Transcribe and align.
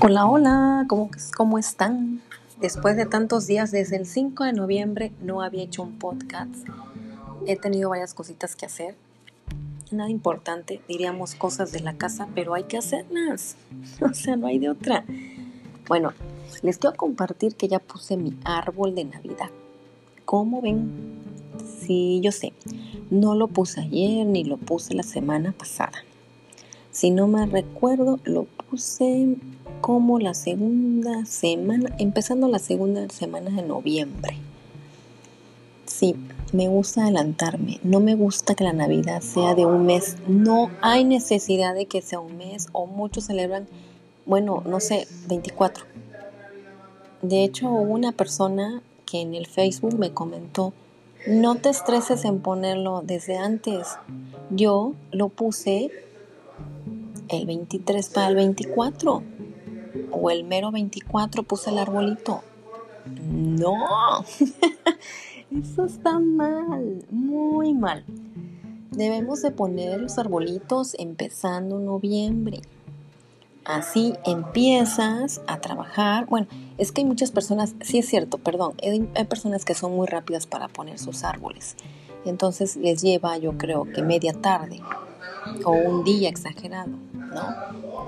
Hola, 0.00 0.26
hola, 0.26 0.84
¿cómo, 0.88 1.10
¿cómo 1.36 1.58
están? 1.58 2.22
Después 2.60 2.96
de 2.96 3.04
tantos 3.04 3.48
días, 3.48 3.72
desde 3.72 3.96
el 3.96 4.06
5 4.06 4.44
de 4.44 4.52
noviembre 4.52 5.10
no 5.20 5.42
había 5.42 5.64
hecho 5.64 5.82
un 5.82 5.98
podcast. 5.98 6.54
He 7.46 7.56
tenido 7.56 7.90
varias 7.90 8.14
cositas 8.14 8.54
que 8.54 8.66
hacer. 8.66 8.94
Nada 9.90 10.08
importante, 10.08 10.80
diríamos 10.86 11.34
cosas 11.34 11.72
de 11.72 11.80
la 11.80 11.94
casa, 11.94 12.28
pero 12.36 12.54
hay 12.54 12.64
que 12.64 12.78
hacerlas. 12.78 13.56
O 14.00 14.14
sea, 14.14 14.36
no 14.36 14.46
hay 14.46 14.60
de 14.60 14.70
otra. 14.70 15.04
Bueno, 15.88 16.12
les 16.62 16.78
quiero 16.78 16.96
compartir 16.96 17.56
que 17.56 17.66
ya 17.66 17.80
puse 17.80 18.16
mi 18.16 18.36
árbol 18.44 18.94
de 18.94 19.04
Navidad. 19.04 19.50
¿Cómo 20.24 20.62
ven? 20.62 21.18
Sí, 21.80 22.20
yo 22.22 22.30
sé. 22.30 22.52
No 23.10 23.34
lo 23.34 23.48
puse 23.48 23.80
ayer 23.80 24.24
ni 24.24 24.44
lo 24.44 24.58
puse 24.58 24.94
la 24.94 25.02
semana 25.02 25.50
pasada. 25.50 26.04
Si 26.92 27.10
no 27.10 27.26
me 27.26 27.46
recuerdo, 27.46 28.20
lo 28.24 28.44
puse 28.44 29.36
como 29.80 30.18
la 30.18 30.34
segunda 30.34 31.24
semana, 31.26 31.94
empezando 31.98 32.48
la 32.48 32.58
segunda 32.58 33.08
semana 33.10 33.50
de 33.50 33.62
noviembre. 33.62 34.38
Sí, 35.86 36.14
me 36.52 36.68
gusta 36.68 37.02
adelantarme. 37.02 37.80
No 37.82 38.00
me 38.00 38.14
gusta 38.14 38.54
que 38.54 38.64
la 38.64 38.72
Navidad 38.72 39.20
sea 39.20 39.54
de 39.54 39.66
un 39.66 39.86
mes. 39.86 40.16
No 40.26 40.70
hay 40.80 41.04
necesidad 41.04 41.74
de 41.74 41.86
que 41.86 42.02
sea 42.02 42.20
un 42.20 42.36
mes 42.36 42.68
o 42.72 42.86
muchos 42.86 43.24
celebran, 43.24 43.66
bueno, 44.26 44.62
no 44.66 44.80
sé, 44.80 45.08
24. 45.28 45.84
De 47.22 47.42
hecho, 47.42 47.68
una 47.68 48.12
persona 48.12 48.82
que 49.06 49.20
en 49.20 49.34
el 49.34 49.46
Facebook 49.46 49.98
me 49.98 50.12
comentó, 50.12 50.72
no 51.26 51.56
te 51.56 51.70
estreses 51.70 52.24
en 52.24 52.40
ponerlo 52.40 53.02
desde 53.04 53.36
antes. 53.36 53.88
Yo 54.50 54.92
lo 55.10 55.28
puse 55.30 55.90
el 57.28 57.46
23 57.46 58.08
para 58.10 58.28
el 58.28 58.36
24 58.36 59.22
o 60.10 60.30
el 60.30 60.44
mero 60.44 60.70
24 60.70 61.42
puse 61.42 61.70
el 61.70 61.78
arbolito. 61.78 62.42
No, 63.26 64.24
eso 65.50 65.84
está 65.84 66.18
mal, 66.18 67.04
muy 67.10 67.74
mal. 67.74 68.04
Debemos 68.90 69.42
de 69.42 69.50
poner 69.50 70.00
los 70.00 70.18
arbolitos 70.18 70.94
empezando 70.98 71.78
noviembre. 71.78 72.60
Así 73.64 74.14
empiezas 74.24 75.42
a 75.46 75.60
trabajar. 75.60 76.26
Bueno, 76.26 76.46
es 76.78 76.90
que 76.90 77.02
hay 77.02 77.06
muchas 77.06 77.30
personas, 77.30 77.74
sí 77.80 77.98
es 77.98 78.08
cierto, 78.08 78.38
perdón, 78.38 78.74
hay, 78.82 79.24
personas 79.26 79.64
que 79.64 79.74
son 79.74 79.94
muy 79.94 80.06
rápidas 80.06 80.46
para 80.46 80.68
poner 80.68 80.98
sus 80.98 81.22
árboles. 81.22 81.76
Entonces 82.24 82.76
les 82.76 83.02
lleva, 83.02 83.36
yo 83.38 83.56
creo 83.58 83.84
que 83.84 84.02
media 84.02 84.32
tarde 84.32 84.80
o 85.64 85.70
un 85.70 86.04
día 86.04 86.28
exagerado, 86.28 86.92
¿no? 87.12 87.54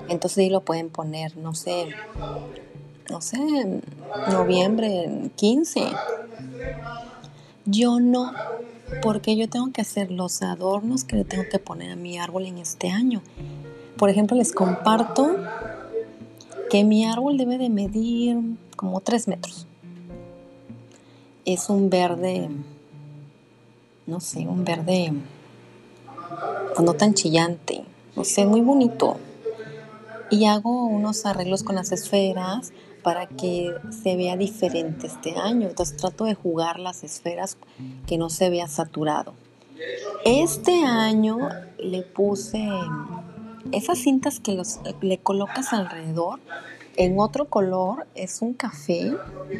Entonces 0.09 0.39
ahí 0.39 0.49
lo 0.49 0.61
pueden 0.61 0.89
poner, 0.89 1.37
no 1.37 1.53
sé, 1.53 1.87
no 3.09 3.21
sé, 3.21 3.81
noviembre 4.31 5.31
15. 5.35 5.81
Yo 7.65 7.99
no, 7.99 8.31
porque 9.01 9.35
yo 9.35 9.49
tengo 9.49 9.71
que 9.71 9.81
hacer 9.81 10.11
los 10.11 10.41
adornos 10.41 11.03
que 11.03 11.15
le 11.17 11.25
tengo 11.25 11.43
que 11.49 11.59
poner 11.59 11.91
a 11.91 11.95
mi 11.95 12.17
árbol 12.17 12.45
en 12.45 12.57
este 12.57 12.89
año. 12.89 13.21
Por 13.97 14.09
ejemplo, 14.09 14.35
les 14.35 14.51
comparto 14.51 15.35
que 16.69 16.83
mi 16.83 17.05
árbol 17.05 17.37
debe 17.37 17.57
de 17.57 17.69
medir 17.69 18.37
como 18.75 19.01
3 19.01 19.27
metros. 19.27 19.67
Es 21.45 21.69
un 21.69 21.89
verde, 21.89 22.49
no 24.07 24.19
sé, 24.19 24.47
un 24.47 24.63
verde 24.63 25.13
no 26.81 26.93
tan 26.93 27.13
chillante, 27.13 27.83
no 28.15 28.23
sé, 28.23 28.45
muy 28.45 28.61
bonito. 28.61 29.17
Y 30.29 30.45
hago 30.45 30.85
unos 30.85 31.25
arreglos 31.25 31.63
con 31.63 31.75
las 31.75 31.91
esferas 31.91 32.71
para 33.03 33.27
que 33.27 33.73
se 34.03 34.15
vea 34.15 34.37
diferente 34.37 35.07
este 35.07 35.35
año. 35.37 35.67
Entonces 35.67 35.97
trato 35.97 36.25
de 36.25 36.35
jugar 36.35 36.79
las 36.79 37.03
esferas 37.03 37.57
que 38.07 38.17
no 38.17 38.29
se 38.29 38.49
vea 38.49 38.67
saturado. 38.67 39.33
Este 40.23 40.83
año 40.83 41.49
le 41.79 42.03
puse 42.03 42.67
esas 43.71 43.97
cintas 43.99 44.39
que 44.39 44.53
los, 44.53 44.79
le 45.01 45.17
colocas 45.17 45.73
alrededor 45.73 46.39
en 46.97 47.19
otro 47.19 47.45
color, 47.45 48.05
es 48.15 48.41
un 48.41 48.53
café, 48.53 49.13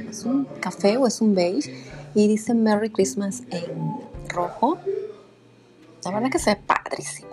es 0.09 0.25
un 0.25 0.45
café 0.59 0.97
o 0.97 1.07
es 1.07 1.21
un 1.21 1.33
beige 1.33 1.73
y 2.13 2.27
dice 2.27 2.53
Merry 2.53 2.89
Christmas 2.89 3.43
en 3.51 3.99
rojo 4.27 4.77
la 6.03 6.11
verdad 6.11 6.29
que 6.31 6.39
se 6.39 6.55
ve 6.55 6.61
padrísimo. 6.65 7.29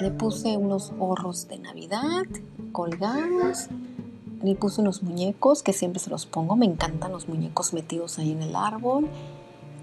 Le 0.00 0.10
puse 0.10 0.56
unos 0.56 0.92
gorros 0.92 1.48
de 1.48 1.58
Navidad 1.58 2.24
colgados. 2.72 3.68
Le 4.42 4.54
puse 4.56 4.80
unos 4.80 5.02
muñecos 5.02 5.62
que 5.62 5.72
siempre 5.72 6.00
se 6.00 6.10
los 6.10 6.26
pongo. 6.26 6.56
Me 6.56 6.66
encantan 6.66 7.12
los 7.12 7.28
muñecos 7.28 7.72
metidos 7.72 8.18
ahí 8.18 8.32
en 8.32 8.42
el 8.42 8.56
árbol. 8.56 9.08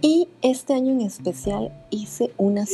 Y 0.01 0.27
este 0.41 0.73
año 0.73 0.91
en 0.91 1.01
especial 1.01 1.71
hice 1.89 2.33
unas 2.37 2.69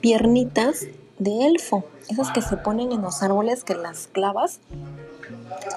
piernitas 0.00 0.86
de 1.18 1.46
elfo. 1.46 1.84
Esas 2.08 2.30
que 2.30 2.40
se 2.40 2.56
ponen 2.56 2.92
en 2.92 3.02
los 3.02 3.22
árboles 3.22 3.64
que 3.64 3.74
las 3.74 4.06
clavas. 4.06 4.60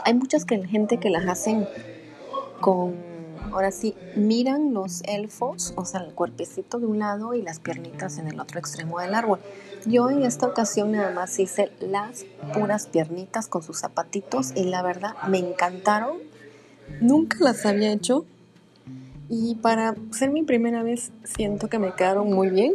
Hay 0.05 0.13
muchas 0.13 0.45
que, 0.45 0.65
gente 0.67 0.99
que 0.99 1.09
las 1.09 1.27
hacen 1.27 1.67
con 2.61 3.16
Ahora 3.51 3.71
sí, 3.71 3.95
miran 4.15 4.73
los 4.73 5.01
elfos, 5.03 5.73
o 5.75 5.85
sea, 5.85 6.01
el 6.01 6.13
cuerpecito 6.13 6.79
de 6.79 6.85
un 6.85 6.99
lado 6.99 7.33
y 7.33 7.41
las 7.41 7.59
piernitas 7.59 8.17
en 8.17 8.27
el 8.27 8.39
otro 8.39 8.59
extremo 8.59 8.99
del 8.99 9.15
árbol. 9.15 9.39
Yo 9.85 10.09
en 10.09 10.23
esta 10.23 10.47
ocasión 10.47 10.91
nada 10.91 11.11
más 11.11 11.37
hice 11.39 11.71
las 11.79 12.25
puras 12.53 12.87
piernitas 12.87 13.47
con 13.47 13.63
sus 13.63 13.79
zapatitos 13.79 14.51
y 14.55 14.65
la 14.65 14.81
verdad 14.81 15.15
me 15.27 15.39
encantaron. 15.39 16.17
Nunca 17.01 17.37
las 17.41 17.65
había 17.65 17.91
hecho 17.91 18.25
y 19.29 19.55
para 19.55 19.95
ser 20.11 20.29
mi 20.31 20.43
primera 20.43 20.83
vez 20.83 21.11
siento 21.23 21.69
que 21.69 21.79
me 21.79 21.93
quedaron 21.93 22.31
muy 22.31 22.49
bien. 22.49 22.73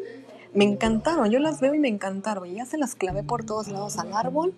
Me 0.55 0.65
encantaron, 0.65 1.31
yo 1.31 1.39
las 1.39 1.61
veo 1.61 1.75
y 1.75 1.79
me 1.79 1.89
encantaron. 1.89 2.53
Ya 2.55 2.67
se 2.67 2.77
las 2.77 2.95
clavé 2.95 3.23
por 3.23 3.45
todos 3.45 3.69
lados 3.69 3.99
al 3.99 4.13
árbol 4.13 4.55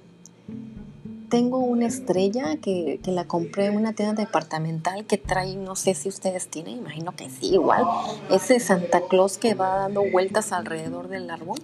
tengo 1.35 1.59
una 1.59 1.87
estrella 1.87 2.59
que, 2.59 3.01
la 3.07 3.25
compré 3.25 3.67
en 3.67 3.75
una 3.75 3.93
tienda 3.93 4.23
departamental 4.23 5.05
que 5.05 5.19
trae, 5.19 5.57
no 5.57 5.75
sé 5.75 5.95
si 5.95 6.09
ustedes 6.09 6.47
tienen, 6.47 6.77
imagino 6.77 7.11
que 7.11 7.29
sí, 7.29 7.55
igual, 7.55 7.85
ese 8.31 8.61
Santa 8.61 9.01
Claus 9.09 9.37
que 9.37 9.55
va 9.55 9.75
dando 9.79 10.09
vueltas 10.13 10.53
alrededor 10.53 11.09
del 11.09 11.29
árbol. 11.29 11.59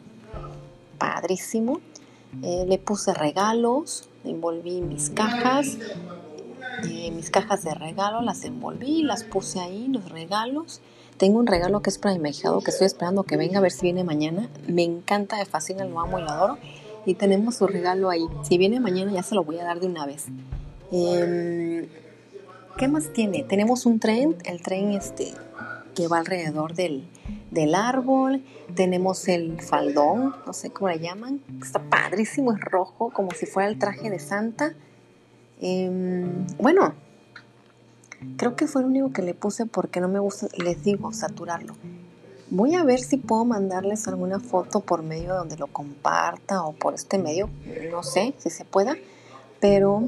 Padrísimo. 0.98 1.78
Eh, 2.42 2.64
le 2.66 2.78
puse 2.78 3.14
regalos, 3.14 4.08
envolví 4.24 4.80
mis 4.80 5.08
cajas, 5.10 5.78
eh, 6.88 7.12
mis 7.12 7.30
cajas 7.30 7.62
de 7.62 7.72
regalo, 7.72 8.22
las 8.22 8.42
envolví, 8.42 9.04
las 9.04 9.22
puse 9.22 9.60
ahí, 9.60 9.86
los 9.86 10.08
regalos. 10.08 10.80
Tengo 11.16 11.38
un 11.38 11.46
regalo 11.46 11.80
que 11.80 11.90
es 11.90 11.98
para 11.98 12.16
mi 12.16 12.32
que 12.32 12.70
estoy 12.72 12.88
esperando 12.88 13.22
que 13.22 13.36
venga 13.36 13.58
a 13.58 13.62
ver 13.62 13.70
si 13.70 13.82
viene 13.82 14.02
mañana. 14.02 14.50
Me 14.66 14.82
encanta, 14.82 15.36
me 15.36 15.44
fascina, 15.44 15.84
lo 15.84 16.00
amo 16.00 16.18
y 16.18 16.22
lo 16.22 16.30
adoro 16.30 16.58
y 17.06 17.14
tenemos 17.14 17.56
su 17.56 17.66
regalo 17.66 18.10
ahí. 18.10 18.26
Si 18.42 18.58
viene 18.58 18.80
mañana 18.80 19.12
ya 19.12 19.22
se 19.22 19.34
lo 19.34 19.44
voy 19.44 19.58
a 19.58 19.64
dar 19.64 19.80
de 19.80 19.86
una 19.86 20.06
vez. 20.06 20.26
Em, 20.92 21.86
¿Qué 22.76 22.88
más 22.88 23.12
tiene? 23.12 23.42
Tenemos 23.44 23.86
un 23.86 24.00
tren, 24.00 24.36
el 24.44 24.62
tren 24.62 24.92
este 24.92 25.32
que 25.94 26.08
va 26.08 26.18
alrededor 26.18 26.74
del, 26.74 27.08
árbol. 27.74 28.42
Tenemos 28.74 29.28
el 29.28 29.60
faldón, 29.60 30.34
no 30.46 30.52
sé 30.52 30.70
cómo 30.70 30.88
le 30.88 30.98
llaman. 30.98 31.40
Está 31.60 31.82
padrísimo, 31.82 32.52
es 32.52 32.60
rojo, 32.60 33.10
como 33.10 33.32
si 33.32 33.46
fuera 33.46 33.68
el 33.68 33.78
traje 33.78 34.08
de 34.08 34.18
Santa. 34.18 34.74
Em, 35.60 36.46
bueno, 36.58 36.94
creo 38.36 38.56
que 38.56 38.66
fue 38.66 38.82
lo 38.82 38.88
único 38.88 39.12
que 39.12 39.22
le 39.22 39.34
puse 39.34 39.66
porque 39.66 40.00
no 40.00 40.08
me 40.08 40.18
gusta, 40.18 40.48
les 40.56 40.82
digo, 40.82 41.12
saturarlo. 41.12 41.74
Voy 42.50 42.74
a 42.74 42.82
ver 42.82 42.98
si 42.98 43.16
puedo 43.16 43.44
mandarles 43.44 44.08
alguna 44.08 44.40
foto 44.40 44.80
por 44.80 45.04
medio 45.04 45.34
donde 45.34 45.56
lo 45.56 45.68
comparta 45.68 46.64
o 46.64 46.72
por 46.72 46.94
este 46.94 47.16
medio, 47.16 47.48
no 47.92 48.02
sé 48.02 48.34
si 48.38 48.50
se 48.50 48.64
pueda, 48.64 48.96
pero 49.60 50.02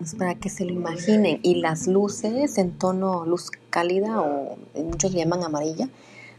es 0.00 0.16
para 0.16 0.34
que 0.34 0.48
se 0.48 0.64
lo 0.64 0.72
imaginen. 0.72 1.38
Y 1.44 1.56
las 1.56 1.86
luces 1.86 2.58
en 2.58 2.72
tono 2.72 3.24
luz 3.24 3.52
cálida 3.70 4.20
o 4.20 4.56
muchos 4.74 5.12
le 5.12 5.20
llaman 5.20 5.44
amarilla, 5.44 5.88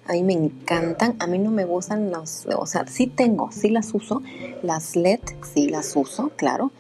a 0.06 0.12
mí 0.12 0.24
me 0.24 0.34
encantan. 0.34 1.16
A 1.20 1.28
mí 1.28 1.40
no 1.40 1.52
me 1.52 1.64
gustan 1.64 2.12
las, 2.12 2.46
o 2.54 2.66
sea, 2.66 2.86
sí 2.86 3.08
tengo, 3.08 3.54
sí 3.54 3.70
las 3.70 3.94
uso, 3.94 4.22
las 4.62 4.98
LED, 4.98 5.22
sí 5.54 5.70
las 5.70 5.96
uso, 5.96 6.32
claro 6.36 6.72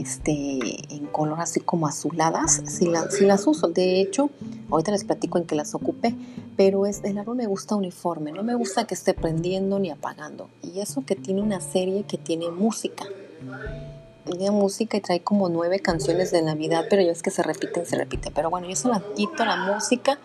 este, 0.00 0.94
en 0.94 1.06
color 1.06 1.40
así 1.40 1.60
como 1.60 1.86
azuladas, 1.86 2.62
si, 2.66 2.86
las 2.86 3.46
uso. 3.46 3.68
De 3.68 4.00
hecho, 4.00 4.30
ahorita 4.70 4.92
les 4.92 5.04
platico 5.04 5.38
en 5.38 5.44
que 5.44 5.54
las 5.54 5.74
ocupé, 5.74 6.14
pero 6.56 6.86
es, 6.86 7.02
el 7.04 7.18
árbol 7.18 7.36
me 7.36 7.46
gusta 7.46 7.76
uniforme, 7.76 8.32
no 8.32 8.42
me 8.42 8.54
gusta 8.54 8.86
que 8.86 8.94
esté 8.94 9.14
prendiendo 9.14 9.78
ni 9.78 9.90
apagando. 9.90 10.48
Y 10.62 10.80
eso 10.80 11.04
que 11.04 11.16
tiene 11.16 11.42
una 11.42 11.60
serie 11.60 12.04
que 12.04 12.18
tiene 12.18 12.50
música. 12.50 13.04
Tiene 14.24 14.50
música 14.50 14.96
y 14.96 15.00
trae 15.00 15.20
como 15.20 15.48
nueve 15.48 15.80
canciones 15.80 16.30
de 16.30 16.42
Navidad, 16.42 16.86
pero 16.88 17.02
ya 17.02 17.10
es 17.10 17.22
que 17.22 17.30
se 17.30 17.42
repiten, 17.42 17.86
se 17.86 17.96
repite. 17.96 18.30
Pero 18.30 18.50
bueno, 18.50 18.68
yo 18.68 18.76
solo 18.76 19.02
quito 19.14 19.44
la 19.44 19.72
música 19.72 20.18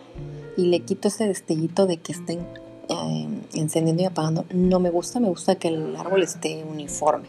y 0.56 0.66
le 0.66 0.80
quito 0.80 1.08
ese 1.08 1.26
destellito 1.26 1.86
de 1.86 1.98
que 1.98 2.12
estén 2.12 2.46
eh, 2.88 3.28
encendiendo 3.54 4.02
y 4.02 4.06
apagando. 4.06 4.44
No 4.52 4.80
me 4.80 4.90
gusta, 4.90 5.20
me 5.20 5.28
gusta 5.28 5.56
que 5.56 5.68
el 5.68 5.96
árbol 5.96 6.22
esté 6.22 6.64
uniforme. 6.64 7.28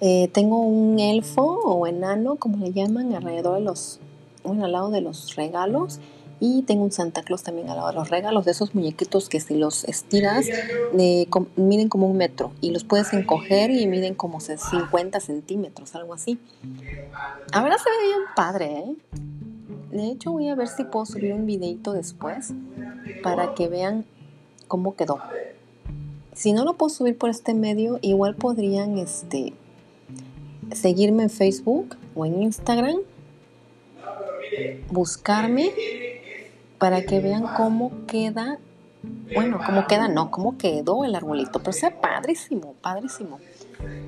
Eh, 0.00 0.28
tengo 0.32 0.60
un 0.60 0.98
elfo 0.98 1.42
o 1.42 1.86
enano, 1.86 2.36
como 2.36 2.58
le 2.58 2.72
llaman, 2.72 3.14
alrededor 3.14 3.56
de 3.56 3.60
los, 3.62 4.00
bueno, 4.42 4.64
al 4.64 4.72
lado 4.72 4.90
de 4.90 5.00
los 5.00 5.36
regalos. 5.36 6.00
Y 6.40 6.62
tengo 6.62 6.82
un 6.82 6.92
Santa 6.92 7.22
Claus 7.22 7.42
también 7.42 7.70
al 7.70 7.76
lado 7.76 7.88
de 7.88 7.94
los 7.94 8.10
regalos, 8.10 8.44
de 8.44 8.50
esos 8.50 8.74
muñequitos 8.74 9.28
que 9.28 9.40
si 9.40 9.54
los 9.54 9.84
estiras 9.84 10.46
miden 11.56 11.88
como 11.88 12.08
un 12.08 12.16
metro 12.16 12.52
y 12.60 12.70
los 12.70 12.84
puedes 12.84 13.12
encoger 13.12 13.70
y 13.70 13.86
miden 13.86 14.14
como 14.14 14.40
50 14.40 15.20
centímetros, 15.20 15.94
algo 15.94 16.12
así. 16.12 16.38
A 17.52 17.62
ver, 17.62 17.72
se 17.74 17.88
ve 17.88 18.06
bien 18.06 18.20
padre, 18.34 18.78
¿eh? 18.78 18.96
De 19.94 20.10
hecho, 20.10 20.32
voy 20.32 20.48
a 20.48 20.56
ver 20.56 20.66
si 20.66 20.82
puedo 20.82 21.06
subir 21.06 21.32
un 21.32 21.46
videito 21.46 21.92
después 21.92 22.52
para 23.22 23.54
que 23.54 23.68
vean 23.68 24.04
cómo 24.66 24.96
quedó. 24.96 25.20
Si 26.32 26.52
no 26.52 26.64
lo 26.64 26.74
puedo 26.74 26.90
subir 26.90 27.16
por 27.16 27.30
este 27.30 27.54
medio, 27.54 28.00
igual 28.02 28.34
podrían 28.34 28.98
este, 28.98 29.54
seguirme 30.74 31.24
en 31.24 31.30
Facebook 31.30 31.96
o 32.14 32.26
en 32.26 32.42
Instagram, 32.42 32.96
buscarme 34.90 35.70
para 36.78 37.02
que 37.02 37.20
vean 37.20 37.46
cómo 37.56 38.06
queda, 38.06 38.58
bueno, 39.34 39.58
cómo 39.64 39.86
queda, 39.86 40.08
no, 40.08 40.30
cómo 40.30 40.58
quedó 40.58 41.04
el 41.04 41.14
arbolito, 41.14 41.58
pero 41.60 41.72
sea 41.72 42.00
padrísimo, 42.00 42.74
padrísimo. 42.80 43.40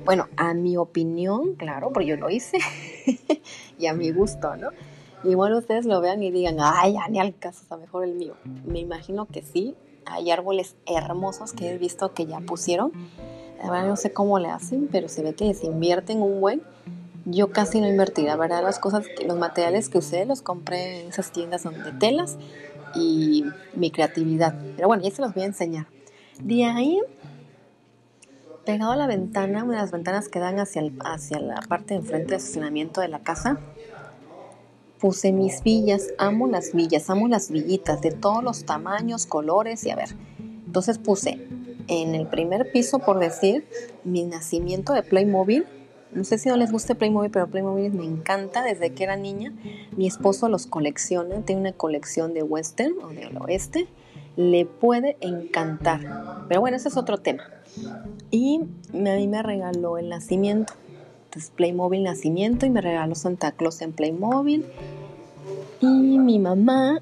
Bueno, 0.05 0.27
a 0.37 0.53
mi 0.53 0.77
opinión, 0.77 1.55
claro, 1.55 1.91
porque 1.91 2.07
yo 2.07 2.17
lo 2.17 2.29
hice 2.29 2.59
y 3.79 3.87
a 3.87 3.93
mi 3.93 4.11
gusto, 4.11 4.55
¿no? 4.55 4.69
Igual 5.23 5.53
ustedes 5.55 5.85
lo 5.85 5.99
vean 5.99 6.21
y 6.21 6.31
digan, 6.31 6.57
ay, 6.59 6.93
ya 6.93 7.07
ni 7.09 7.19
al 7.19 7.35
está 7.41 7.77
mejor 7.77 8.03
el 8.03 8.13
mío. 8.13 8.35
Me 8.65 8.79
imagino 8.79 9.25
que 9.25 9.41
sí. 9.41 9.75
Hay 10.05 10.31
árboles 10.31 10.75
hermosos 10.85 11.51
que 11.51 11.71
he 11.71 11.77
visto 11.77 12.13
que 12.13 12.25
ya 12.25 12.39
pusieron. 12.39 12.91
Verdad 13.63 13.87
no 13.87 13.95
sé 13.95 14.11
cómo 14.11 14.39
le 14.39 14.49
hacen, 14.49 14.87
pero 14.91 15.09
se 15.09 15.23
ve 15.23 15.33
que 15.33 15.45
les 15.45 15.63
invierten 15.63 16.21
un 16.21 16.39
buen. 16.41 16.61
Yo 17.25 17.51
casi 17.51 17.81
no 17.81 17.87
invertí, 17.87 18.23
la 18.23 18.37
verdad 18.37 18.63
las 18.63 18.79
cosas, 18.79 19.05
los 19.25 19.37
materiales 19.37 19.89
que 19.89 19.97
usé 19.97 20.25
los 20.25 20.41
compré 20.41 21.01
en 21.01 21.09
esas 21.09 21.31
tiendas 21.31 21.63
donde 21.63 21.91
telas 21.91 22.37
y 22.95 23.43
mi 23.73 23.91
creatividad. 23.91 24.55
Pero 24.75 24.87
bueno, 24.87 25.03
ya 25.03 25.11
se 25.11 25.21
los 25.21 25.33
voy 25.33 25.43
a 25.43 25.47
enseñar. 25.47 25.87
De 26.41 26.63
ahí, 26.65 27.01
pegado 28.65 28.91
a 28.91 28.95
la 28.95 29.07
ventana, 29.07 29.63
una 29.63 29.73
de 29.73 29.81
las 29.81 29.91
ventanas 29.91 30.29
que 30.29 30.39
dan 30.39 30.59
hacia, 30.59 30.83
hacia 31.03 31.39
la 31.39 31.59
parte 31.67 31.95
de 31.95 31.99
enfrente 31.99 32.27
del 32.27 32.37
estacionamiento 32.37 33.01
de 33.01 33.09
la 33.09 33.19
casa, 33.19 33.59
puse 34.99 35.31
mis 35.31 35.63
villas, 35.63 36.09
amo 36.17 36.47
las 36.47 36.73
villas, 36.73 37.09
amo 37.09 37.27
las 37.27 37.51
villitas 37.51 38.01
de 38.01 38.11
todos 38.11 38.43
los 38.43 38.65
tamaños, 38.65 39.25
colores 39.25 39.85
y 39.85 39.91
a 39.91 39.95
ver. 39.95 40.09
Entonces 40.65 40.97
puse 40.97 41.47
en 41.87 42.15
el 42.15 42.27
primer 42.27 42.71
piso, 42.71 42.99
por 42.99 43.19
decir, 43.19 43.65
mi 44.03 44.23
nacimiento 44.23 44.93
de 44.93 45.03
Playmobil. 45.03 45.65
No 46.11 46.23
sé 46.23 46.37
si 46.37 46.49
no 46.49 46.55
les 46.55 46.71
guste 46.71 46.95
Playmobil, 46.95 47.31
pero 47.31 47.47
Playmobil 47.47 47.91
me 47.91 48.05
encanta 48.05 48.63
desde 48.63 48.93
que 48.93 49.03
era 49.03 49.15
niña. 49.15 49.53
Mi 49.95 50.07
esposo 50.07 50.49
los 50.49 50.67
colecciona, 50.67 51.41
tiene 51.41 51.61
una 51.61 51.73
colección 51.73 52.33
de 52.33 52.43
western 52.43 52.93
o 53.03 53.09
del 53.09 53.37
oeste. 53.37 53.87
Le 54.35 54.65
puede 54.65 55.17
encantar. 55.19 56.45
Pero 56.47 56.61
bueno, 56.61 56.77
ese 56.77 56.89
es 56.89 56.97
otro 56.97 57.17
tema. 57.17 57.43
Y 58.31 58.61
a 58.93 58.95
mí 58.95 59.27
me 59.27 59.43
regaló 59.43 59.97
el 59.97 60.09
nacimiento. 60.09 60.73
Entonces 61.25 61.51
Playmobil 61.55 62.03
Nacimiento 62.03 62.65
y 62.65 62.69
me 62.69 62.81
regaló 62.81 63.15
Santa 63.15 63.51
Claus 63.51 63.81
en 63.81 63.91
Playmobil. 63.91 64.65
Y 65.81 66.19
mi 66.19 66.39
mamá 66.39 66.99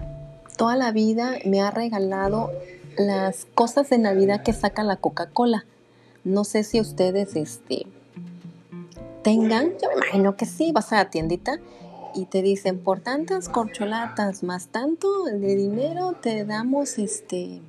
toda 0.57 0.75
la 0.75 0.91
vida 0.91 1.35
me 1.45 1.61
ha 1.61 1.71
regalado 1.71 2.51
las 2.97 3.45
cosas 3.55 3.89
de 3.89 3.97
Navidad 3.97 4.43
que 4.43 4.53
saca 4.53 4.83
la 4.83 4.97
Coca-Cola. 4.97 5.65
No 6.23 6.43
sé 6.43 6.63
si 6.63 6.79
ustedes 6.79 7.35
este, 7.35 7.85
tengan, 9.23 9.71
yo 9.81 9.89
me 9.89 9.95
imagino 9.95 10.35
que 10.35 10.45
sí, 10.45 10.71
vas 10.71 10.91
a 10.91 10.97
la 10.97 11.09
tiendita 11.09 11.59
y 12.15 12.25
te 12.25 12.41
dicen 12.41 12.79
por 12.79 13.01
tantas 13.01 13.49
corcholatas 13.49 14.41
más 14.41 14.67
tanto 14.67 15.25
de 15.25 15.55
dinero 15.55 16.13
te 16.21 16.45
damos 16.45 16.97
este 16.97 17.61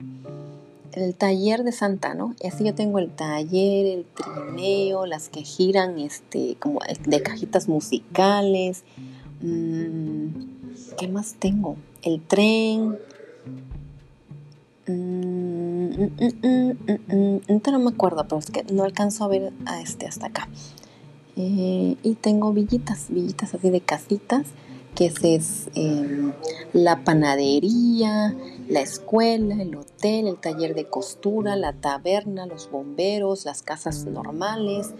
el 0.93 1.15
taller 1.15 1.63
de 1.63 1.73
Santa, 1.73 2.15
¿no? 2.15 2.35
Y 2.43 2.47
así 2.47 2.65
yo 2.65 2.75
tengo 2.75 2.99
el 2.99 3.11
taller, 3.11 3.87
el 3.87 4.07
trineo, 4.07 5.05
las 5.05 5.29
que 5.29 5.43
giran, 5.43 5.99
este, 5.99 6.57
como 6.59 6.81
de 7.07 7.23
cajitas 7.23 7.69
musicales. 7.69 8.83
Mm, 9.43 10.29
¿Qué 10.99 11.09
más 11.09 11.35
tengo? 11.35 11.77
El 12.03 12.23
tren. 12.23 12.99
Mm, 14.89 15.91
mm, 16.43 17.61
no 17.73 17.79
me 17.79 17.91
acuerdo, 17.91 18.25
pero 18.25 18.39
es 18.39 18.51
que 18.51 18.63
no 18.73 18.85
alcanzo 18.85 19.25
a 19.25 19.29
ver 19.29 19.53
a 19.67 19.81
este 19.81 20.07
hasta 20.07 20.27
acá. 20.27 20.49
Eh, 21.37 21.97
y 22.03 22.15
tengo 22.15 22.53
villitas, 22.53 23.07
villitas 23.11 23.55
así 23.55 23.71
de 23.71 23.81
casitas, 23.81 24.47
que 24.95 25.07
es 25.07 25.69
em, 25.75 26.33
la 26.73 27.05
panadería, 27.05 28.35
la 28.69 28.81
escuela, 28.81 29.61
el 29.61 29.77
hotel, 29.77 30.29
el 30.29 30.37
taller 30.39 30.75
de 30.75 30.87
costura, 30.87 31.55
la 31.57 31.75
taberna, 31.75 32.47
los 32.47 32.71
bomberos, 32.71 33.45
las 33.45 33.63
casas 33.63 34.07
normales, 34.07 34.95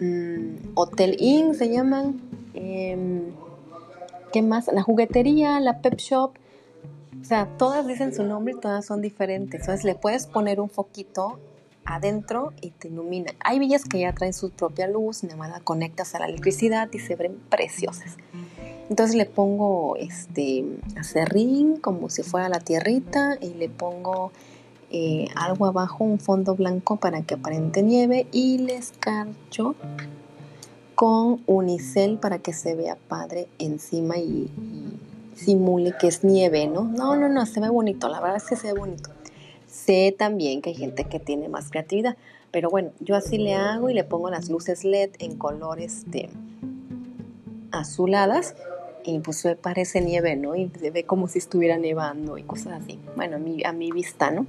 mm, 0.00 0.72
Hotel 0.74 1.16
Inn 1.20 1.54
se 1.54 1.68
llaman, 1.68 2.20
em, 2.54 3.22
¿qué 4.32 4.42
más? 4.42 4.66
La 4.72 4.82
juguetería, 4.82 5.60
la 5.60 5.80
pep 5.80 5.96
shop, 5.98 6.32
o 7.20 7.24
sea, 7.24 7.46
todas 7.58 7.86
dicen 7.86 8.14
su 8.14 8.22
nombre 8.22 8.54
y 8.56 8.60
todas 8.60 8.84
son 8.86 9.02
diferentes, 9.02 9.60
entonces 9.60 9.84
le 9.84 9.94
puedes 9.94 10.26
poner 10.26 10.60
un 10.60 10.70
foquito 10.70 11.38
adentro 11.84 12.52
y 12.60 12.70
te 12.70 12.88
ilumina. 12.88 13.32
Hay 13.40 13.58
villas 13.58 13.84
que 13.84 14.00
ya 14.00 14.12
traen 14.12 14.32
su 14.32 14.50
propia 14.50 14.88
luz, 14.88 15.22
nada 15.22 15.36
más 15.36 15.50
la 15.50 15.60
conectas 15.60 16.14
a 16.14 16.18
la 16.18 16.26
electricidad 16.26 16.88
y 16.92 16.98
se 16.98 17.16
ven 17.16 17.38
preciosas. 17.48 18.16
Entonces 18.88 19.16
le 19.16 19.26
pongo 19.26 19.96
este 19.96 20.64
acerrín 20.96 21.76
como 21.76 22.08
si 22.08 22.22
fuera 22.22 22.48
la 22.48 22.60
tierrita 22.60 23.36
y 23.40 23.54
le 23.54 23.68
pongo 23.68 24.30
eh, 24.90 25.28
algo 25.34 25.66
abajo, 25.66 26.04
un 26.04 26.20
fondo 26.20 26.54
blanco 26.54 26.96
para 26.96 27.22
que 27.22 27.34
aparente 27.34 27.82
nieve 27.82 28.28
y 28.30 28.58
le 28.58 28.76
escarcho 28.76 29.74
con 30.94 31.42
unicel 31.46 32.18
para 32.18 32.38
que 32.38 32.52
se 32.52 32.74
vea 32.74 32.96
padre 33.08 33.48
encima 33.58 34.16
y, 34.18 34.48
simule 35.36 35.94
que 36.00 36.08
es 36.08 36.24
nieve, 36.24 36.66
¿no? 36.66 36.84
No, 36.84 37.14
no, 37.14 37.28
no, 37.28 37.46
se 37.46 37.60
ve 37.60 37.68
bonito, 37.68 38.08
la 38.08 38.20
verdad 38.20 38.38
es 38.38 38.44
que 38.44 38.56
se 38.56 38.72
ve 38.72 38.78
bonito. 38.78 39.10
Sé 39.68 40.14
también 40.18 40.62
que 40.62 40.70
hay 40.70 40.76
gente 40.76 41.04
que 41.04 41.20
tiene 41.20 41.48
más 41.48 41.70
creatividad, 41.70 42.16
pero 42.50 42.70
bueno, 42.70 42.90
yo 43.00 43.14
así 43.14 43.38
le 43.38 43.54
hago 43.54 43.90
y 43.90 43.94
le 43.94 44.02
pongo 44.02 44.30
las 44.30 44.48
luces 44.48 44.84
LED 44.84 45.10
en 45.18 45.36
colores 45.36 46.10
de 46.10 46.30
azuladas 47.70 48.54
y 49.04 49.18
pues 49.20 49.46
parece 49.60 50.00
nieve, 50.00 50.36
¿no? 50.36 50.56
Y 50.56 50.70
se 50.80 50.90
ve 50.90 51.04
como 51.04 51.28
si 51.28 51.38
estuviera 51.38 51.78
nevando 51.78 52.38
y 52.38 52.42
cosas 52.42 52.82
así. 52.82 52.98
Bueno, 53.14 53.36
a 53.36 53.38
mi, 53.38 53.62
a 53.64 53.72
mi 53.72 53.92
vista, 53.92 54.30
¿no? 54.30 54.46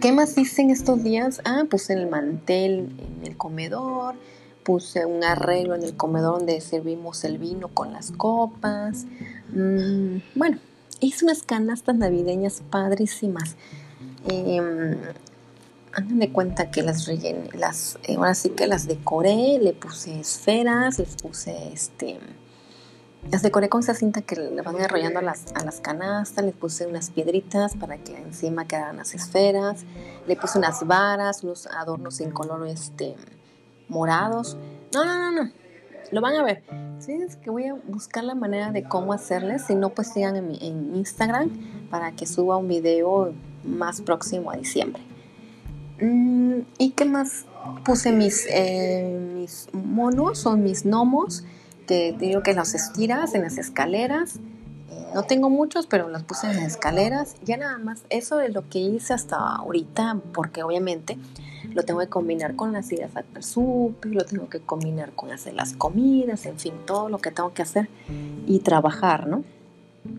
¿Qué 0.00 0.12
más 0.12 0.36
hice 0.36 0.62
en 0.62 0.70
estos 0.70 1.02
días? 1.02 1.40
Ah, 1.44 1.64
puse 1.68 1.92
el 1.92 2.08
mantel 2.08 2.90
en 2.98 3.26
el 3.26 3.36
comedor, 3.36 4.16
puse 4.64 5.06
un 5.06 5.22
arreglo 5.22 5.74
en 5.74 5.82
el 5.82 5.96
comedor 5.96 6.38
donde 6.38 6.60
servimos 6.60 7.24
el 7.24 7.38
vino 7.38 7.68
con 7.68 7.92
las 7.92 8.10
copas. 8.10 9.06
Mm, 9.54 10.22
bueno, 10.34 10.58
hice 11.00 11.24
unas 11.24 11.42
canastas 11.42 11.96
navideñas 11.96 12.62
padrísimas. 12.70 13.56
Eh, 14.28 14.96
de 16.02 16.32
cuenta 16.32 16.72
que 16.72 16.82
las 16.82 17.06
rellené, 17.06 17.50
las, 17.54 17.98
eh, 18.02 18.16
ahora 18.16 18.34
sí 18.34 18.50
que 18.50 18.66
las 18.66 18.88
decoré, 18.88 19.58
le 19.60 19.72
puse 19.74 20.18
esferas, 20.18 20.98
les 20.98 21.14
puse 21.14 21.72
este 21.72 22.18
las 23.30 23.42
decoré 23.42 23.68
con 23.68 23.80
esa 23.80 23.94
cinta 23.94 24.22
que 24.22 24.36
le 24.36 24.62
van 24.62 24.76
enrollando 24.76 25.18
a 25.18 25.22
las, 25.22 25.46
a 25.54 25.64
las 25.64 25.80
canastas, 25.80 26.44
le 26.44 26.52
puse 26.52 26.86
unas 26.86 27.10
piedritas 27.10 27.74
para 27.76 27.96
que 27.98 28.16
encima 28.16 28.66
quedaran 28.66 28.98
las 28.98 29.14
esferas, 29.14 29.84
le 30.26 30.36
puse 30.36 30.58
unas 30.58 30.86
varas, 30.86 31.42
unos 31.42 31.66
adornos 31.66 32.20
en 32.20 32.30
color 32.30 32.66
este, 32.66 33.16
morados. 33.88 34.56
No, 34.92 35.04
no, 35.04 35.32
no, 35.32 35.44
no, 35.44 35.52
lo 36.14 36.20
van 36.20 36.36
a 36.36 36.44
ver. 36.44 36.62
Sí, 37.00 37.12
es 37.12 37.36
que 37.36 37.50
voy 37.50 37.66
a 37.66 37.74
buscar 37.74 38.24
la 38.24 38.34
manera 38.34 38.70
de 38.70 38.84
cómo 38.84 39.12
hacerles, 39.12 39.66
si 39.66 39.74
no 39.74 39.90
pues 39.90 40.12
sigan 40.12 40.36
en, 40.36 40.94
Instagram 40.94 41.50
para 41.90 42.12
que 42.12 42.24
suba 42.24 42.56
un 42.56 42.68
video 42.68 43.34
más 43.64 44.00
próximo 44.00 44.50
a 44.52 44.56
diciembre. 44.56 45.02
Mm, 46.00 46.60
¿Y 46.78 46.90
qué 46.90 47.04
más? 47.04 47.46
Puse 47.84 48.12
mis, 48.12 48.46
eh, 48.48 49.18
mis 49.34 49.68
monos 49.72 50.46
o 50.46 50.56
mis 50.56 50.84
gnomos 50.84 51.44
que 51.86 52.14
digo 52.18 52.42
que 52.42 52.54
los 52.54 52.74
estiras 52.74 53.34
en 53.34 53.42
las 53.42 53.58
escaleras. 53.58 54.38
No 55.14 55.22
tengo 55.22 55.48
muchos, 55.48 55.86
pero 55.86 56.08
los 56.08 56.22
puse 56.24 56.48
en 56.48 56.56
las 56.56 56.64
escaleras. 56.64 57.36
Ya 57.44 57.56
nada 57.56 57.78
más, 57.78 58.02
eso 58.10 58.40
es 58.40 58.52
lo 58.52 58.68
que 58.68 58.80
hice 58.80 59.14
hasta 59.14 59.36
ahorita, 59.36 60.18
porque 60.32 60.62
obviamente 60.62 61.18
lo 61.72 61.82
tengo 61.84 62.00
que 62.00 62.08
combinar 62.08 62.56
con 62.56 62.72
las 62.72 62.90
ideas 62.92 63.10
al 63.16 63.24
súper, 63.42 64.14
lo 64.14 64.24
tengo 64.24 64.48
que 64.48 64.60
combinar 64.60 65.12
con 65.12 65.30
hacer 65.30 65.54
las 65.54 65.72
comidas, 65.72 66.46
en 66.46 66.58
fin, 66.58 66.74
todo 66.86 67.08
lo 67.08 67.18
que 67.18 67.30
tengo 67.30 67.52
que 67.54 67.62
hacer 67.62 67.88
y 68.46 68.60
trabajar, 68.60 69.26
¿no? 69.26 69.44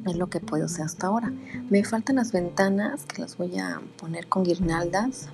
Es 0.05 0.15
lo 0.15 0.27
que 0.27 0.39
puedo 0.39 0.65
hacer 0.65 0.85
hasta 0.85 1.07
ahora. 1.07 1.31
Me 1.69 1.83
faltan 1.83 2.15
las 2.15 2.31
ventanas, 2.31 3.05
que 3.05 3.21
las 3.21 3.37
voy 3.37 3.57
a 3.59 3.81
poner 3.97 4.27
con 4.27 4.43
guirnaldas. 4.43 5.29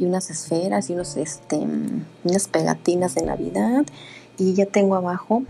y 0.00 0.04
unas 0.04 0.30
esferas 0.30 0.90
y 0.90 0.92
unos, 0.92 1.16
este, 1.16 1.58
unas 2.22 2.46
pegatinas 2.46 3.16
de 3.16 3.22
Navidad. 3.22 3.84
Y 4.38 4.54
ya 4.54 4.66
tengo 4.66 4.94
abajo 4.94 5.42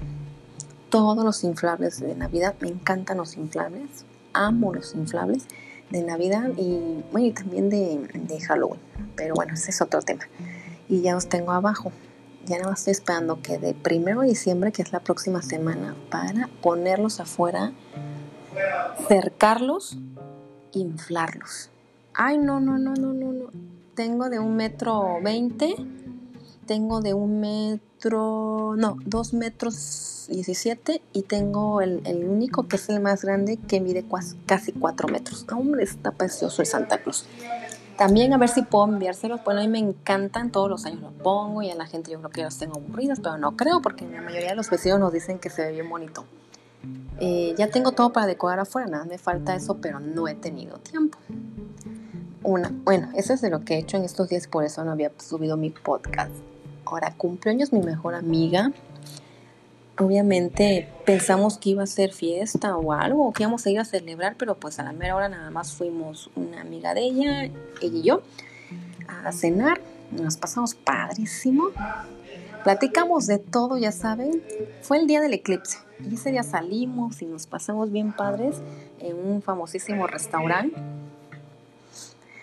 todos 0.88 1.24
los 1.24 1.44
inflables 1.44 2.00
de 2.00 2.14
Navidad. 2.14 2.54
Me 2.60 2.68
encantan 2.68 3.18
los 3.18 3.36
inflables. 3.36 4.04
Amo 4.32 4.74
los 4.74 4.94
inflables 4.94 5.46
de 5.90 6.02
Navidad 6.02 6.50
y, 6.56 7.02
bueno, 7.12 7.34
también 7.34 7.70
de, 7.70 8.40
Halloween. 8.46 8.80
Pero 9.16 9.34
bueno, 9.34 9.54
ese 9.54 9.70
es 9.70 9.80
otro 9.80 10.02
tema. 10.02 10.24
Y 10.88 11.02
ya 11.02 11.14
los 11.14 11.28
tengo 11.28 11.52
abajo 11.52 11.92
ya 12.48 12.58
no 12.58 12.72
estoy 12.72 12.92
esperando 12.92 13.42
que 13.42 13.58
de 13.58 13.74
primero 13.74 14.22
de 14.22 14.28
diciembre, 14.28 14.72
que 14.72 14.82
es 14.82 14.92
la 14.92 15.00
próxima 15.00 15.42
semana, 15.42 15.94
para 16.10 16.48
ponerlos 16.62 17.20
afuera, 17.20 17.72
cercarlos, 19.06 19.98
inflarlos. 20.72 21.70
Ay, 22.14 22.38
no, 22.38 22.58
no, 22.58 22.78
no, 22.78 22.94
no, 22.94 23.12
no, 23.12 23.32
no. 23.32 23.50
Tengo 23.94 24.30
de 24.30 24.38
un 24.38 24.56
metro 24.56 25.18
veinte, 25.22 25.74
tengo 26.66 27.00
de 27.00 27.14
un 27.14 27.40
metro, 27.40 28.47
no, 28.76 28.96
dos 29.04 29.32
metros 29.34 30.26
diecisiete 30.28 31.00
y 31.12 31.22
tengo 31.22 31.80
el, 31.80 32.02
único 32.28 32.68
que 32.68 32.76
es 32.76 32.88
el 32.88 33.00
más 33.00 33.24
grande 33.24 33.56
que 33.56 33.80
mide 33.80 34.04
casi 34.46 34.72
cuatro 34.72 35.08
metros. 35.08 35.46
Hombre, 35.50 35.84
está 35.84 36.12
precioso 36.12 36.62
el 36.62 36.66
Santa 36.66 37.02
Cruz. 37.02 37.24
También 37.96 38.32
a 38.32 38.38
ver 38.38 38.48
si 38.48 38.62
puedo 38.62 38.86
enviárselos. 38.86 39.42
Bueno, 39.44 39.60
a 39.60 39.64
mí 39.64 39.68
me 39.68 39.78
encantan, 39.78 40.52
todos 40.52 40.70
los 40.70 40.86
años 40.86 41.00
los 41.00 41.12
pongo 41.14 41.62
y 41.62 41.70
a 41.70 41.74
la 41.74 41.86
gente 41.86 42.12
yo 42.12 42.18
creo 42.18 42.30
que 42.30 42.42
los 42.44 42.56
tengo 42.56 42.76
aburridas, 42.76 43.18
pero 43.20 43.38
no 43.38 43.56
creo 43.56 43.82
porque 43.82 44.06
la 44.06 44.22
mayoría 44.22 44.50
de 44.50 44.54
los 44.54 44.70
vecinos 44.70 45.00
nos 45.00 45.12
dicen 45.12 45.38
que 45.38 45.50
se 45.50 45.62
ve 45.62 45.72
bien 45.72 45.88
bonito. 45.88 46.24
Eh, 47.18 47.54
ya 47.58 47.68
tengo 47.68 47.92
todo 47.92 48.12
para 48.12 48.26
decorar 48.26 48.60
afuera, 48.60 48.86
nada 48.86 49.04
me 49.04 49.18
falta 49.18 49.56
eso, 49.56 49.78
pero 49.78 49.98
no 49.98 50.28
he 50.28 50.34
tenido 50.34 50.78
tiempo. 50.78 51.18
Una, 52.44 52.70
bueno, 52.84 53.08
eso 53.16 53.32
es 53.32 53.40
de 53.40 53.50
lo 53.50 53.64
que 53.64 53.74
he 53.74 53.78
hecho 53.78 53.96
en 53.96 54.04
estos 54.04 54.28
días, 54.28 54.46
por 54.46 54.62
eso 54.62 54.84
no 54.84 54.92
había 54.92 55.10
subido 55.18 55.56
mi 55.56 55.70
podcast. 55.70 56.30
Ahora, 56.90 57.12
cumpleaños 57.14 57.70
mi 57.70 57.80
mejor 57.80 58.14
amiga, 58.14 58.72
obviamente 59.98 60.88
pensamos 61.04 61.58
que 61.58 61.70
iba 61.70 61.82
a 61.82 61.86
ser 61.86 62.14
fiesta 62.14 62.78
o 62.78 62.94
algo, 62.94 63.30
que 63.34 63.42
íbamos 63.42 63.66
a 63.66 63.70
ir 63.70 63.78
a 63.78 63.84
celebrar, 63.84 64.36
pero 64.38 64.54
pues 64.54 64.78
a 64.78 64.84
la 64.84 64.92
mera 64.92 65.14
hora 65.14 65.28
nada 65.28 65.50
más 65.50 65.72
fuimos 65.72 66.30
una 66.34 66.62
amiga 66.62 66.94
de 66.94 67.02
ella, 67.02 67.44
ella 67.44 67.54
y 67.82 68.02
yo, 68.02 68.22
a 69.06 69.32
cenar. 69.32 69.82
Nos 70.10 70.38
pasamos 70.38 70.74
padrísimo. 70.74 71.64
Platicamos 72.64 73.26
de 73.26 73.36
todo, 73.36 73.76
ya 73.76 73.92
saben. 73.92 74.42
Fue 74.80 74.96
el 74.96 75.06
día 75.06 75.20
del 75.20 75.34
eclipse. 75.34 75.76
Y 76.08 76.14
ese 76.14 76.30
día 76.30 76.42
salimos 76.42 77.20
y 77.20 77.26
nos 77.26 77.46
pasamos 77.46 77.92
bien 77.92 78.12
padres 78.12 78.56
en 78.98 79.14
un 79.14 79.42
famosísimo 79.42 80.06
restaurante 80.06 80.80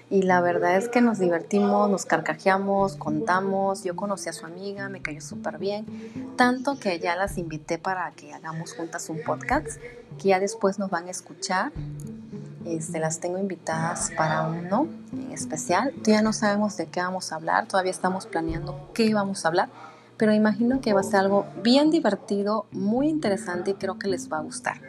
y 0.10 0.22
la 0.22 0.40
verdad 0.42 0.78
es 0.78 0.88
que 0.88 1.02
nos 1.02 1.20
divertimos, 1.20 1.90
nos 1.90 2.06
carcajeamos, 2.06 2.96
contamos, 2.96 3.84
yo 3.84 3.96
conocí 3.96 4.30
a 4.30 4.34
su 4.34 4.46
amiga, 4.46 4.88
me 4.88 5.02
cayó 5.02 5.22
súper 5.22 5.58
bien, 5.58 5.86
tanto 6.36 6.80
que 6.80 7.00
ya 7.00 7.16
las 7.16 7.38
invité 7.38 7.78
para 7.80 8.12
que 8.12 8.34
hagamos 8.34 8.74
juntas 8.74 9.10
un 9.10 9.22
podcast, 9.24 9.82
que 10.20 10.30
ya 10.30 10.40
después 10.40 10.78
nos 10.78 10.90
van 10.90 11.08
a 11.08 11.12
escuchar. 11.12 11.72
Este, 12.66 12.98
las 13.00 13.20
tengo 13.20 13.38
invitadas 13.38 14.12
para 14.18 14.48
uno 14.48 14.88
en 15.14 15.32
especial. 15.32 15.92
Todavía 15.92 16.24
no 16.24 16.34
sabemos 16.34 16.76
de 16.78 16.88
qué 16.88 17.00
vamos 17.00 17.32
a 17.32 17.36
hablar, 17.36 17.68
todavía 17.68 17.92
estamos 17.92 18.26
planeando 18.26 18.90
qué 18.94 19.14
vamos 19.14 19.46
a 19.46 19.50
hablar, 19.50 19.70
pero 20.18 20.34
imagino 20.34 20.82
que 20.82 20.94
va 20.94 21.02
a 21.02 21.04
ser 21.04 21.20
algo 21.22 21.46
bien 21.62 21.92
divertido, 21.92 22.66
muy 22.72 23.08
interesante 23.08 23.72
y 23.72 23.74
creo 23.76 24.00
que 24.00 24.08
les 24.08 24.32
va 24.32 24.38
a 24.38 24.42
gustar. 24.42 24.82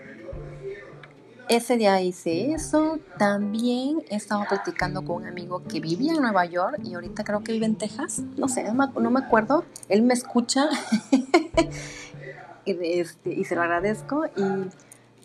Ese 1.49 1.77
día 1.77 2.01
hice 2.01 2.53
eso. 2.53 2.99
También 3.19 4.03
he 4.11 4.17
estado 4.17 4.45
platicando 4.49 5.05
con 5.05 5.23
un 5.23 5.29
amigo 5.29 5.63
que 5.63 5.79
vivía 5.79 6.13
en 6.15 6.21
Nueva 6.21 6.45
York 6.45 6.81
y 6.83 6.95
ahorita 6.95 7.23
creo 7.23 7.45
que 7.45 7.53
vive 7.53 7.67
en 7.67 7.77
Texas. 7.77 8.21
No 8.37 8.49
sé, 8.49 8.65
no 8.73 9.11
me 9.11 9.21
acuerdo. 9.21 9.65
Él 9.89 10.03
me 10.03 10.15
escucha 10.15 10.69
este, 12.67 13.33
y, 13.33 13.45
se 13.45 13.55
lo 13.55 13.63
agradezco. 13.63 14.27
Y 14.37 14.71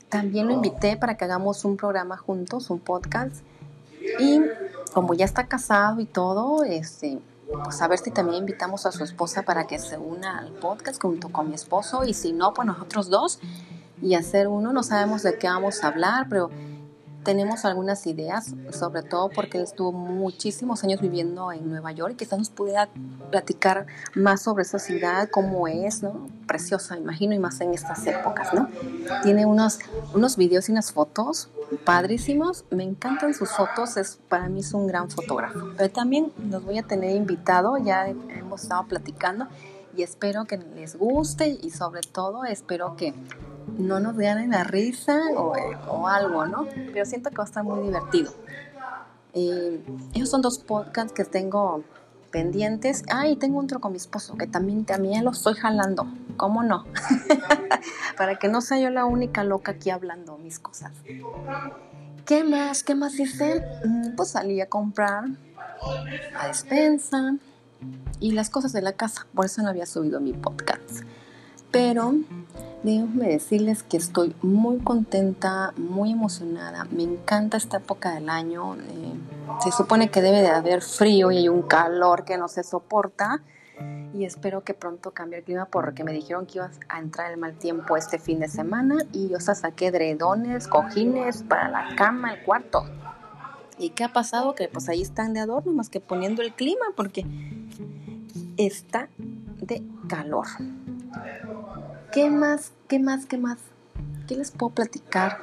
también 0.10 0.48
lo 0.48 0.54
invité 0.54 0.96
para 0.96 1.18
que 1.18 1.26
hagamos 1.26 1.66
un 1.66 1.76
programa 1.76 2.18
juntos, 2.18 2.70
un 2.70 2.80
podcast. 2.80 3.38
Y 4.20 4.42
como 4.94 5.16
ya 5.16 5.26
está 5.26 5.48
casado 5.48 6.02
y 6.02 6.06
todo, 6.06 6.64
este, 6.64 7.20
pues 7.64 7.82
a 7.82 7.88
ver 7.88 7.98
si 7.98 8.12
también 8.12 8.38
invitamos 8.40 8.86
a 8.86 8.92
su 8.92 9.04
esposa 9.04 9.42
para 9.42 9.66
que 9.66 9.80
se 9.80 9.98
una 9.98 10.38
al 10.38 10.52
podcast 10.52 11.02
junto 11.02 11.30
con 11.30 11.50
mi 11.50 11.56
esposo. 11.56 12.04
Y 12.04 12.14
si 12.14 12.32
no, 12.32 12.54
pues 12.54 12.68
nosotros 12.68 13.10
dos 13.10 13.40
y 14.02 14.16
hacer 14.16 14.48
uno. 14.48 14.74
No 14.74 14.84
sabemos 14.84 15.24
de 15.24 15.38
qué 15.38 15.48
vamos 15.48 15.84
a 15.84 15.88
hablar, 15.88 16.28
pero 16.30 16.50
tenemos 17.24 17.66
algunas 17.66 18.08
ideas, 18.08 18.56
sobre 18.72 19.04
todo 19.04 19.30
porque 19.30 19.58
él 19.58 19.64
estuvo 19.64 19.92
muchísimos 19.92 20.84
años 20.84 21.02
viviendo 21.02 21.52
en 21.52 21.70
Nueva 21.70 21.92
York 21.92 22.14
y 22.14 22.16
quizás 22.16 22.40
nos 22.40 22.50
pudiera 22.50 22.90
platicar 23.30 23.86
más 24.16 24.42
sobre 24.42 24.64
esa 24.64 24.80
ciudad, 24.80 25.30
cómo 25.30 25.68
es, 25.68 26.02
¿no? 26.02 26.28
Preciosa, 26.48 26.98
imagino, 26.98 27.36
y 27.36 27.40
más 27.40 27.62
en 27.62 27.74
estas 27.74 28.06
épocas, 28.08 28.54
¿no? 28.54 28.68
Tiene 29.24 29.46
unos, 29.46 29.80
unos 30.14 30.36
videos 30.36 30.68
y 30.70 30.72
unas 30.72 30.92
fotos 30.92 31.50
padrísimos, 31.86 32.66
me 32.70 32.84
encantan 32.84 33.34
sus 33.34 33.50
fotos, 33.52 33.98
es, 33.98 34.20
para 34.28 34.50
mí 34.50 34.60
es 34.62 34.74
un 34.74 34.88
gran 34.88 35.10
fotógrafo. 35.10 35.72
Pero 35.78 35.92
también 35.92 36.32
los 36.50 36.64
voy 36.66 36.80
a 36.80 36.84
tener 36.84 37.16
invitado, 37.16 37.78
ya 37.78 38.08
hemos 38.08 38.64
estado 38.64 38.86
platicando 38.88 39.48
y 39.96 40.04
espero 40.04 40.46
que 40.46 40.58
les 40.58 40.96
guste 40.96 41.48
y 41.62 41.70
sobre 41.70 42.02
todo 42.02 42.46
espero 42.46 42.96
que 42.96 43.14
no 43.78 44.00
nos 44.00 44.18
en 44.20 44.52
la 44.52 44.64
risa 44.64 45.20
o, 45.36 46.08
algo, 46.08 46.46
¿no? 46.46 46.68
Pero 46.94 47.06
siento 47.06 47.30
que 47.30 47.38
va 47.38 47.44
a 47.44 47.48
estar 47.48 47.64
muy 47.64 47.82
divertido. 47.82 48.34
Eh, 49.34 49.84
esos 50.14 50.30
son 50.30 50.42
dos 50.42 50.60
podcasts 50.60 51.14
que 51.14 51.24
tengo 51.24 51.84
pendientes. 52.32 53.04
Ah, 53.12 53.28
y 53.28 53.36
tengo 53.36 53.60
otro 53.60 53.80
con 53.80 53.92
mi 53.92 53.98
esposo, 53.98 54.38
que 54.38 54.48
también, 54.48 54.86
también 54.86 55.24
lo 55.24 55.32
estoy 55.32 55.54
jalando. 55.54 56.08
¿Cómo 56.38 56.64
no? 56.64 56.86
Para 58.18 58.40
que 58.40 58.48
no 58.48 58.62
sea 58.62 58.80
yo 58.80 58.90
la 58.90 59.06
única 59.06 59.44
loca 59.44 59.74
aquí 59.74 59.90
hablando 59.90 60.38
mis 60.38 60.60
cosas. 60.60 60.92
¿Qué 62.26 62.44
más? 62.44 62.84
¿Qué 62.84 62.96
más 62.96 63.20
hice? 63.20 63.64
Mm, 63.86 64.16
pues 64.16 64.32
salí 64.32 64.62
a 64.62 64.70
comprar 64.70 65.26
a 66.36 66.48
despensa 66.48 67.36
y 68.20 68.32
las 68.32 68.50
cosas 68.50 68.72
de 68.74 68.82
la 68.82 68.94
casa. 68.94 69.28
Por 69.34 69.46
eso 69.46 69.62
no 69.62 69.70
había 69.70 69.86
subido 69.86 70.20
mi 70.20 70.34
podcast. 70.34 71.04
Pero 71.72 72.14
déjenme 72.84 73.28
decirles 73.28 73.84
que 73.84 73.98
estoy 73.98 74.36
muy 74.42 74.80
contenta, 74.80 75.74
muy 75.78 76.12
emocionada. 76.12 76.86
Me 76.92 77.04
encanta 77.04 77.58
esta 77.58 77.78
época 77.78 78.14
del 78.14 78.30
año. 78.30 78.76
Eh, 78.76 79.14
se 79.64 79.72
supone 79.72 80.10
que 80.10 80.22
debe 80.22 80.42
de 80.42 80.50
haber 80.50 80.82
frío 80.82 81.32
y 81.32 81.38
hay 81.38 81.50
un 81.50 81.62
calor 81.62 82.26
que 82.26 82.38
no 82.38 82.48
se 82.48 82.64
soporta. 82.64 83.42
Y 84.14 84.26
espero 84.26 84.64
que 84.64 84.74
pronto 84.74 85.12
cambie 85.12 85.40
el 85.40 85.46
clima 85.46 85.66
porque 85.66 86.04
me 86.04 86.12
dijeron 86.12 86.46
que 86.46 86.58
iba 86.58 86.70
a 86.90 87.00
entrar 87.00 87.32
el 87.32 87.38
mal 87.38 87.54
tiempo 87.54 87.96
este 87.96 88.20
fin 88.20 88.40
de 88.40 88.50
semana. 88.50 88.98
Y 89.14 89.30
yo 89.30 89.40
saqué 89.40 89.92
dredones, 89.92 90.68
cojines 90.68 91.44
para 91.44 91.70
la 91.70 91.96
cama, 91.96 92.34
el 92.34 92.44
cuarto. 92.44 92.84
¿Y 93.78 93.92
qué 93.92 94.04
ha 94.04 94.14
pasado? 94.14 94.54
Que 94.54 94.68
pues 94.68 94.90
ahí 94.90 95.02
están 95.02 95.34
de 95.34 95.40
adorno 95.40 95.72
más 95.72 95.90
que 95.90 96.00
poniendo 96.00 96.42
el 96.42 96.54
clima 96.54 96.86
porque 96.96 97.26
está 98.58 99.08
de 99.62 99.84
calor. 100.08 100.46
¿Qué 102.12 102.30
más? 102.30 102.74
¿Qué 102.90 103.00
más? 103.00 103.26
¿Qué 103.26 103.38
más? 103.38 103.58
¿Qué 104.28 104.36
les 104.36 104.52
puedo 104.52 104.74
platicar? 104.74 105.38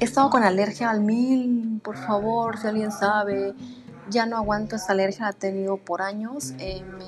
He 0.00 0.04
estado 0.04 0.30
con 0.30 0.42
alergia 0.42 0.90
al 0.90 1.00
mil, 1.00 1.80
por 1.80 1.96
favor, 1.96 2.58
si 2.58 2.66
alguien 2.66 2.90
sabe. 2.90 3.54
Ya 4.10 4.26
no 4.26 4.36
aguanto 4.36 4.74
esa 4.74 4.92
alergia, 4.92 5.26
la 5.26 5.30
he 5.30 5.34
tenido 5.34 5.76
por 5.76 6.02
años. 6.02 6.54
Eh, 6.58 6.82
me 6.82 7.06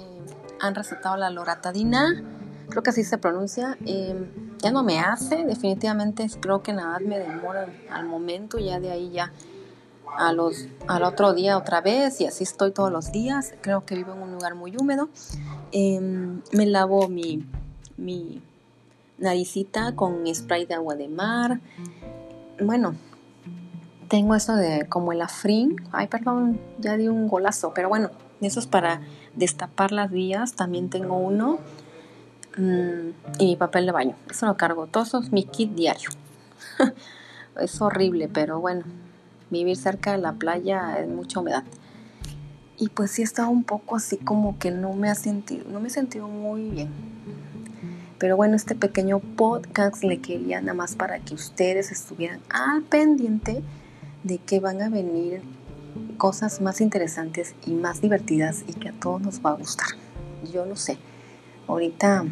han 0.60 0.76
recetado 0.76 1.16
la 1.16 1.28
loratadina, 1.30 2.22
creo 2.68 2.84
que 2.84 2.90
así 2.90 3.02
se 3.02 3.18
pronuncia. 3.18 3.76
Eh, 3.84 4.30
ya 4.58 4.70
no 4.70 4.84
me 4.84 5.00
hace, 5.00 5.44
definitivamente 5.44 6.28
creo 6.40 6.62
que 6.62 6.72
nada 6.72 7.00
me 7.00 7.18
demora 7.18 7.66
al 7.90 8.06
momento, 8.06 8.60
ya 8.60 8.78
de 8.78 8.92
ahí 8.92 9.10
ya 9.10 9.32
a 10.16 10.32
los, 10.32 10.68
al 10.86 11.02
otro 11.02 11.34
día 11.34 11.58
otra 11.58 11.80
vez 11.80 12.20
y 12.20 12.26
así 12.26 12.44
estoy 12.44 12.70
todos 12.70 12.92
los 12.92 13.10
días. 13.10 13.54
Creo 13.60 13.84
que 13.84 13.96
vivo 13.96 14.12
en 14.14 14.22
un 14.22 14.32
lugar 14.32 14.54
muy 14.54 14.76
húmedo. 14.76 15.08
Em, 15.72 16.42
me 16.52 16.66
lavo 16.66 17.08
mi, 17.08 17.44
mi 17.96 18.42
naricita 19.18 19.94
con 19.94 20.24
spray 20.32 20.66
de 20.66 20.74
agua 20.74 20.94
de 20.94 21.08
mar. 21.08 21.60
Bueno, 22.60 22.94
tengo 24.08 24.34
eso 24.34 24.54
de 24.56 24.86
como 24.88 25.12
el 25.12 25.22
afrin. 25.22 25.76
Ay, 25.92 26.06
perdón, 26.06 26.60
ya 26.78 26.96
di 26.96 27.08
un 27.08 27.28
golazo, 27.28 27.72
pero 27.74 27.88
bueno, 27.88 28.10
eso 28.40 28.60
es 28.60 28.66
para 28.66 29.00
destapar 29.34 29.92
las 29.92 30.10
vías. 30.10 30.54
También 30.54 30.88
tengo 30.90 31.16
uno. 31.16 31.58
Mm, 32.56 33.10
y 33.38 33.46
mi 33.46 33.56
papel 33.56 33.86
de 33.86 33.92
baño. 33.92 34.16
Eso 34.30 34.46
lo 34.46 34.56
cargo. 34.56 34.86
Todo 34.86 35.04
eso 35.04 35.18
es 35.18 35.32
mi 35.32 35.44
kit 35.44 35.74
diario. 35.74 36.10
es 37.60 37.80
horrible, 37.80 38.28
pero 38.28 38.60
bueno, 38.60 38.84
vivir 39.50 39.76
cerca 39.76 40.12
de 40.12 40.18
la 40.18 40.32
playa 40.32 40.98
es 40.98 41.08
mucha 41.08 41.40
humedad. 41.40 41.64
Y 42.80 42.90
pues 42.90 43.10
sí 43.10 43.22
estaba 43.22 43.48
un 43.48 43.64
poco 43.64 43.96
así 43.96 44.16
como 44.18 44.58
que 44.58 44.70
no 44.70 44.92
me 44.92 45.10
ha 45.10 45.16
sentido, 45.16 45.64
no 45.68 45.80
me 45.80 45.88
he 45.88 45.90
sentido 45.90 46.28
muy 46.28 46.70
bien 46.70 46.90
pero 48.18 48.36
bueno, 48.36 48.56
este 48.56 48.74
pequeño 48.74 49.20
podcast 49.20 50.02
le 50.02 50.20
quería 50.20 50.60
nada 50.60 50.74
más 50.74 50.96
para 50.96 51.20
que 51.20 51.34
ustedes 51.34 51.92
estuvieran 51.92 52.40
al 52.50 52.82
pendiente 52.82 53.62
de 54.24 54.38
que 54.38 54.58
van 54.58 54.82
a 54.82 54.88
venir 54.88 55.42
cosas 56.16 56.60
más 56.60 56.80
interesantes 56.80 57.54
y 57.64 57.72
más 57.72 58.00
divertidas 58.00 58.64
y 58.66 58.74
que 58.74 58.88
a 58.88 58.92
todos 58.92 59.20
nos 59.20 59.40
va 59.44 59.50
a 59.50 59.54
gustar. 59.54 59.86
Yo 60.52 60.66
lo 60.66 60.76
sé. 60.76 60.98
Ahorita 61.68 62.24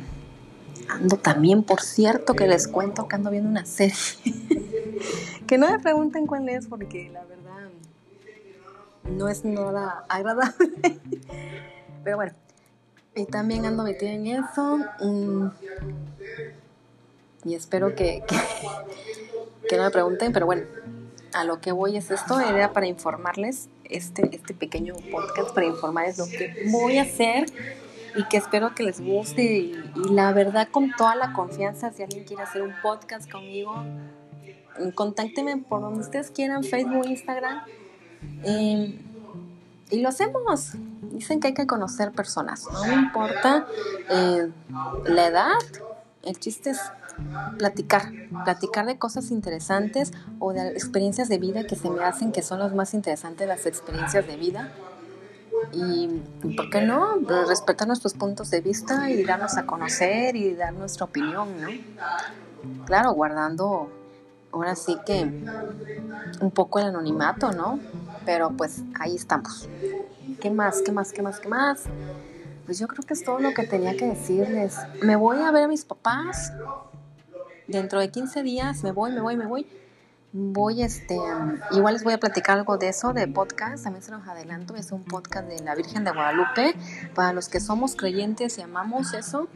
ando 0.88 1.16
también, 1.18 1.62
por 1.62 1.80
cierto, 1.80 2.34
que 2.34 2.46
les 2.46 2.66
cuento 2.66 3.06
que 3.06 3.16
ando 3.16 3.30
viendo 3.30 3.48
una 3.48 3.64
serie. 3.64 3.94
que 5.46 5.58
no 5.58 5.70
me 5.70 5.78
pregunten 5.78 6.26
cuál 6.26 6.48
es 6.48 6.66
porque 6.66 7.10
la 7.10 7.24
verdad 7.24 7.70
no 9.08 9.28
es 9.28 9.44
nada 9.44 10.04
agradable. 10.08 10.70
Pero 12.04 12.16
bueno, 12.16 12.32
y 13.16 13.24
también 13.24 13.64
ando 13.64 13.82
metida 13.82 14.12
en 14.12 14.26
eso. 14.26 14.78
Mm, 15.00 15.48
y 17.44 17.54
espero 17.54 17.94
que, 17.94 18.22
que, 19.68 19.76
no 19.76 19.84
me 19.84 19.90
pregunten, 19.90 20.32
pero 20.32 20.46
bueno, 20.46 20.62
a 21.32 21.44
lo 21.44 21.60
que 21.60 21.72
voy 21.72 21.96
es 21.96 22.10
esto, 22.10 22.38
era 22.40 22.72
para 22.72 22.86
informarles, 22.86 23.68
este, 23.84 24.28
este 24.32 24.52
pequeño 24.52 24.94
podcast 25.10 25.54
para 25.54 25.66
informarles 25.66 26.18
lo 26.18 26.26
que 26.26 26.68
voy 26.70 26.98
a 26.98 27.02
hacer 27.02 27.46
y 28.16 28.24
que 28.24 28.36
espero 28.36 28.74
que 28.74 28.82
les 28.82 29.00
guste 29.00 29.42
y, 29.42 29.74
la 30.10 30.32
verdad 30.32 30.68
con 30.70 30.92
toda 30.96 31.14
la 31.14 31.32
confianza, 31.32 31.92
si 31.92 32.02
alguien 32.02 32.24
quiere 32.24 32.42
hacer 32.42 32.62
un 32.62 32.74
podcast 32.82 33.30
conmigo, 33.30 33.84
contáctenme 34.94 35.56
por 35.56 35.80
donde 35.80 36.00
ustedes 36.00 36.30
quieran, 36.30 36.64
Facebook, 36.64 37.06
Instagram. 37.06 37.62
Eh, 38.44 38.98
y 39.90 40.00
lo 40.00 40.08
hacemos. 40.08 40.72
Dicen 41.12 41.40
que 41.40 41.48
hay 41.48 41.54
que 41.54 41.66
conocer 41.66 42.12
personas, 42.12 42.66
no 42.72 42.92
importa 42.92 43.66
eh, 44.10 44.50
la 45.06 45.26
edad, 45.26 45.58
el 46.22 46.38
chiste 46.38 46.70
es 46.70 46.80
platicar, 47.58 48.12
platicar 48.44 48.84
de 48.86 48.98
cosas 48.98 49.30
interesantes 49.30 50.12
o 50.38 50.52
de 50.52 50.68
experiencias 50.68 51.28
de 51.28 51.38
vida 51.38 51.66
que 51.66 51.76
se 51.76 51.88
me 51.88 52.04
hacen 52.04 52.32
que 52.32 52.42
son 52.42 52.58
las 52.58 52.74
más 52.74 52.92
interesantes 52.92 53.48
las 53.48 53.64
experiencias 53.66 54.26
de 54.26 54.36
vida. 54.36 54.72
Y, 55.72 56.08
¿por 56.54 56.68
qué 56.68 56.82
no? 56.82 57.16
Respetar 57.48 57.88
nuestros 57.88 58.12
puntos 58.12 58.50
de 58.50 58.60
vista 58.60 59.10
y 59.10 59.24
darnos 59.24 59.56
a 59.56 59.64
conocer 59.64 60.36
y 60.36 60.54
dar 60.54 60.74
nuestra 60.74 61.06
opinión, 61.06 61.48
¿no? 61.60 61.68
Claro, 62.84 63.12
guardando 63.12 63.90
ahora 64.52 64.74
sí 64.74 64.96
que 65.06 65.22
un 66.40 66.50
poco 66.50 66.78
el 66.78 66.86
anonimato, 66.86 67.52
¿no? 67.52 67.78
Pero 68.26 68.50
pues 68.50 68.82
ahí 69.00 69.16
estamos. 69.16 69.68
¿Qué 70.40 70.50
más? 70.50 70.82
¿Qué 70.82 70.92
más? 70.92 71.12
¿Qué 71.12 71.22
más? 71.22 71.40
¿Qué 71.40 71.48
más? 71.48 71.84
Pues 72.66 72.78
yo 72.78 72.88
creo 72.88 73.04
que 73.04 73.14
es 73.14 73.24
todo 73.24 73.38
lo 73.38 73.54
que 73.54 73.62
tenía 73.62 73.96
que 73.96 74.06
decirles. 74.06 74.76
Me 75.00 75.16
voy 75.16 75.38
a 75.38 75.50
ver 75.52 75.62
a 75.62 75.68
mis 75.68 75.84
papás. 75.84 76.52
Dentro 77.68 78.00
de 78.00 78.10
15 78.10 78.42
días 78.42 78.82
me 78.82 78.92
voy, 78.92 79.12
me 79.12 79.20
voy, 79.20 79.36
me 79.36 79.46
voy. 79.46 79.66
Voy, 80.32 80.82
este, 80.82 81.18
igual 81.70 81.94
les 81.94 82.04
voy 82.04 82.12
a 82.12 82.18
platicar 82.18 82.58
algo 82.58 82.76
de 82.76 82.88
eso, 82.88 83.14
de 83.14 83.26
podcast, 83.26 83.84
también 83.84 84.02
se 84.02 84.10
los 84.10 84.26
adelanto, 84.28 84.74
es 84.74 84.92
un 84.92 85.02
podcast 85.02 85.48
de 85.48 85.60
la 85.60 85.74
Virgen 85.74 86.04
de 86.04 86.10
Guadalupe, 86.10 86.74
para 87.14 87.32
los 87.32 87.48
que 87.48 87.58
somos 87.58 87.96
creyentes 87.96 88.58
y 88.58 88.60
amamos 88.60 89.14
eso, 89.14 89.48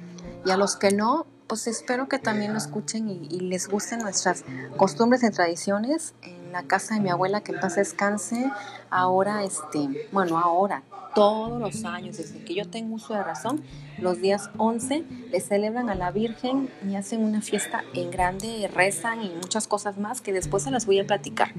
y 0.46 0.50
a 0.50 0.56
los 0.56 0.76
que 0.76 0.90
no, 0.90 1.26
pues 1.48 1.66
espero 1.66 2.08
que 2.08 2.18
también 2.18 2.52
lo 2.52 2.58
escuchen 2.58 3.10
y, 3.10 3.40
les 3.40 3.68
gusten 3.68 3.98
nuestras 3.98 4.44
costumbres 4.78 5.22
y 5.22 5.30
tradiciones. 5.30 6.14
En 6.22 6.39
la 6.52 6.64
casa 6.64 6.94
de 6.94 7.00
mi 7.00 7.10
abuela, 7.10 7.40
que 7.42 7.52
en 7.52 7.60
paz 7.60 7.76
descanse, 7.76 8.50
ahora, 8.90 9.44
este, 9.44 10.08
bueno, 10.12 10.38
ahora, 10.38 10.82
todos 11.14 11.60
los 11.60 11.84
años, 11.84 12.16
desde 12.16 12.44
que 12.44 12.54
yo 12.54 12.68
tengo 12.68 12.94
uso 12.94 13.14
de 13.14 13.22
razón, 13.22 13.62
los 13.98 14.20
días 14.20 14.50
11 14.56 15.04
le 15.30 15.40
celebran 15.40 15.90
a 15.90 15.94
la 15.94 16.10
Virgen 16.10 16.70
y 16.88 16.94
hacen 16.94 17.24
una 17.24 17.42
fiesta 17.42 17.84
en 17.94 18.10
grande, 18.10 18.70
rezan 18.72 19.22
y 19.22 19.30
muchas 19.30 19.66
cosas 19.66 19.98
más 19.98 20.20
que 20.20 20.32
después 20.32 20.62
se 20.62 20.70
las 20.70 20.86
voy 20.86 21.00
a 21.00 21.06
platicar. 21.06 21.52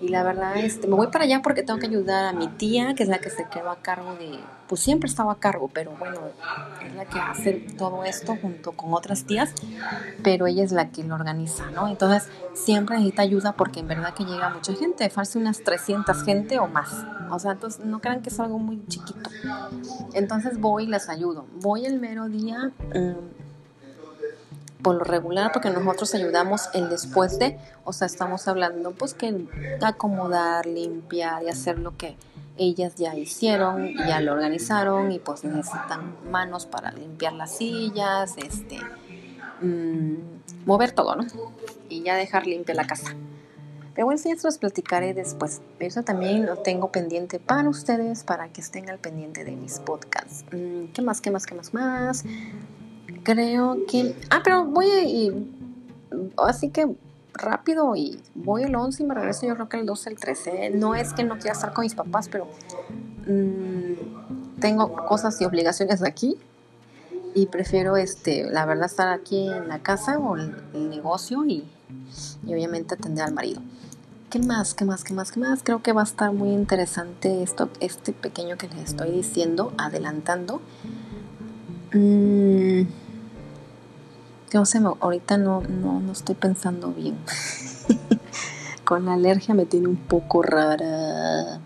Y 0.00 0.08
la 0.08 0.22
verdad, 0.22 0.56
este, 0.56 0.86
me 0.86 0.94
voy 0.94 1.08
para 1.08 1.24
allá 1.24 1.42
porque 1.42 1.62
tengo 1.62 1.78
que 1.78 1.86
ayudar 1.86 2.24
a 2.24 2.32
mi 2.32 2.48
tía, 2.48 2.94
que 2.94 3.02
es 3.02 3.08
la 3.08 3.18
que 3.18 3.28
se 3.28 3.46
quedó 3.48 3.70
a 3.70 3.76
cargo 3.76 4.14
de, 4.14 4.38
pues 4.66 4.80
siempre 4.80 5.08
estaba 5.08 5.32
a 5.32 5.36
cargo, 5.36 5.68
pero 5.72 5.92
bueno, 5.98 6.20
es 6.86 6.94
la 6.94 7.04
que 7.04 7.18
hace 7.18 7.52
todo 7.76 8.04
esto 8.04 8.36
junto 8.40 8.72
con 8.72 8.94
otras 8.94 9.24
tías, 9.24 9.52
pero 10.22 10.46
ella 10.46 10.64
es 10.64 10.72
la 10.72 10.88
que 10.88 11.04
lo 11.04 11.14
organiza, 11.14 11.70
¿no? 11.72 11.86
Entonces, 11.86 12.30
siempre 12.54 12.96
necesita 12.96 13.22
ayuda 13.22 13.52
porque 13.52 13.80
en 13.80 13.88
verdad 13.88 14.14
que 14.14 14.24
llega 14.24 14.48
mucha 14.48 14.72
gente, 14.72 15.10
false 15.10 15.38
unas 15.38 15.62
300 15.62 16.22
gente 16.24 16.58
o 16.58 16.66
más. 16.66 17.04
O 17.30 17.38
sea, 17.38 17.52
entonces 17.52 17.84
no 17.84 18.00
crean 18.00 18.22
que 18.22 18.30
es 18.30 18.40
algo 18.40 18.58
muy 18.58 18.82
chiquito. 18.86 19.30
Entonces 20.14 20.58
voy 20.58 20.84
y 20.84 20.86
les 20.86 21.08
ayudo. 21.08 21.46
Voy 21.60 21.84
el 21.84 22.00
mero 22.00 22.28
día. 22.28 22.72
Mm, 22.94 23.39
por 24.82 24.94
lo 24.96 25.04
regular, 25.04 25.52
porque 25.52 25.70
nosotros 25.70 26.14
ayudamos 26.14 26.68
el 26.74 26.88
después 26.88 27.38
de, 27.38 27.58
o 27.84 27.92
sea, 27.92 28.06
estamos 28.06 28.48
hablando 28.48 28.92
pues 28.92 29.14
que 29.14 29.46
acomodar, 29.82 30.66
limpiar 30.66 31.42
y 31.42 31.48
hacer 31.48 31.78
lo 31.78 31.96
que 31.96 32.16
ellas 32.56 32.94
ya 32.96 33.14
hicieron, 33.14 33.94
ya 34.06 34.20
lo 34.20 34.32
organizaron 34.32 35.12
y 35.12 35.18
pues 35.18 35.44
necesitan 35.44 36.14
manos 36.30 36.66
para 36.66 36.92
limpiar 36.92 37.32
las 37.32 37.56
sillas, 37.56 38.36
este, 38.36 38.78
mm, 39.62 40.66
mover 40.66 40.92
todo, 40.92 41.16
¿no? 41.16 41.24
Y 41.88 42.02
ya 42.02 42.16
dejar 42.16 42.46
limpia 42.46 42.74
la 42.74 42.86
casa. 42.86 43.14
Pero 43.94 44.06
bueno, 44.06 44.18
sí, 44.18 44.30
eso 44.30 44.48
los 44.48 44.58
platicaré 44.58 45.14
después. 45.14 45.60
Eso 45.78 46.02
también 46.02 46.46
lo 46.46 46.56
tengo 46.58 46.92
pendiente 46.92 47.40
para 47.40 47.68
ustedes, 47.68 48.24
para 48.24 48.48
que 48.48 48.60
estén 48.60 48.88
al 48.88 48.98
pendiente 48.98 49.44
de 49.44 49.52
mis 49.52 49.78
podcasts. 49.80 50.44
Mm, 50.52 50.92
¿Qué 50.92 51.02
más, 51.02 51.20
qué 51.20 51.30
más, 51.30 51.46
qué 51.46 51.54
más, 51.54 51.74
más? 51.74 52.24
Creo 53.22 53.78
que... 53.86 54.14
Ah, 54.30 54.40
pero 54.42 54.64
voy 54.64 54.86
y... 54.86 55.56
Así 56.36 56.70
que 56.70 56.88
rápido 57.34 57.96
y 57.96 58.20
voy 58.34 58.64
el 58.64 58.74
11 58.74 59.02
y 59.02 59.06
me 59.06 59.14
regreso 59.14 59.46
yo 59.46 59.54
creo 59.54 59.68
que 59.68 59.78
el 59.78 59.86
12, 59.86 60.10
el 60.10 60.18
13. 60.18 60.70
No 60.70 60.94
es 60.94 61.12
que 61.12 61.24
no 61.24 61.38
quiera 61.38 61.52
estar 61.52 61.72
con 61.72 61.82
mis 61.82 61.94
papás, 61.94 62.28
pero 62.28 62.46
mm, 63.26 64.60
tengo 64.60 64.94
cosas 65.06 65.40
y 65.40 65.44
obligaciones 65.44 66.02
aquí 66.02 66.38
y 67.34 67.46
prefiero, 67.46 67.96
este, 67.96 68.50
la 68.50 68.66
verdad, 68.66 68.86
estar 68.86 69.08
aquí 69.08 69.48
en 69.48 69.68
la 69.68 69.78
casa 69.80 70.18
o 70.18 70.36
el, 70.36 70.54
negocio 70.90 71.44
y, 71.46 71.64
y, 72.44 72.52
obviamente 72.52 72.94
atender 72.94 73.24
al 73.24 73.32
marido. 73.32 73.62
¿Qué 74.30 74.38
más? 74.38 74.74
¿Qué 74.74 74.84
más? 74.84 75.04
¿Qué 75.04 75.14
más? 75.14 75.32
¿Qué 75.32 75.40
más? 75.40 75.62
Creo 75.62 75.82
que 75.82 75.92
va 75.92 76.02
a 76.02 76.04
estar 76.04 76.32
muy 76.32 76.50
interesante 76.50 77.42
esto, 77.42 77.68
este 77.80 78.12
pequeño 78.12 78.56
que 78.56 78.68
les 78.68 78.90
estoy 78.90 79.10
diciendo, 79.10 79.72
adelantando. 79.78 80.60
Mmm 81.92 82.59
no 84.58 84.66
sé, 84.66 84.78
ahorita 84.78 85.38
no, 85.38 85.60
no, 85.62 86.00
no 86.00 86.12
estoy 86.12 86.34
pensando 86.34 86.92
bien. 86.92 87.16
Con 88.84 89.04
la 89.04 89.14
alergia 89.14 89.54
me 89.54 89.66
tiene 89.66 89.88
un 89.88 89.96
poco 89.96 90.42
rara. 90.42 91.60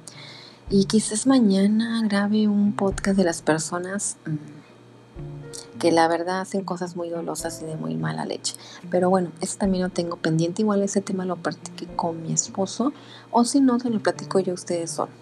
Y 0.71 0.85
quizás 0.85 1.27
mañana 1.27 2.03
grabe 2.07 2.49
un 2.49 2.75
podcast 2.75 3.17
de 3.17 3.25
las 3.25 3.43
personas 3.43 4.17
mm, 4.27 5.79
que 5.79 5.93
la 5.93 6.09
verdad 6.09 6.41
hacen 6.41 6.65
cosas 6.65 6.97
muy 6.97 7.09
dolosas 7.09 7.61
y 7.63 7.67
de 7.67 7.77
muy 7.77 7.97
mala 7.97 8.27
leche. 8.27 8.55
Pero 8.91 9.09
bueno, 9.09 9.31
eso 9.41 9.57
también 9.59 9.85
lo 9.85 9.91
tengo 9.91 10.17
pendiente. 10.17 10.63
Igual 10.63 10.83
ese 10.83 11.01
tema 11.01 11.25
lo 11.25 11.37
practiqué 11.37 11.87
con 11.97 12.23
mi 12.23 12.33
esposo. 12.33 12.93
O 13.31 13.45
si 13.45 13.61
no, 13.61 13.79
se 13.81 13.91
lo 13.91 14.01
platico 14.01 14.41
yo 14.41 14.53
a 14.53 14.55
ustedes 14.55 14.91
solo. 14.91 15.13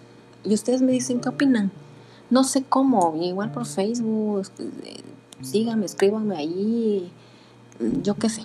Y 0.43 0.53
ustedes 0.53 0.81
me 0.81 0.91
dicen 0.91 1.21
qué 1.21 1.29
opinan. 1.29 1.71
No 2.29 2.43
sé 2.43 2.63
cómo, 2.63 3.15
igual 3.21 3.51
por 3.51 3.65
Facebook. 3.65 4.47
Eh, 4.59 5.03
síganme, 5.41 5.85
escríbanme 5.85 6.35
ahí 6.35 7.11
yo 7.79 8.15
qué 8.15 8.29
sé. 8.29 8.43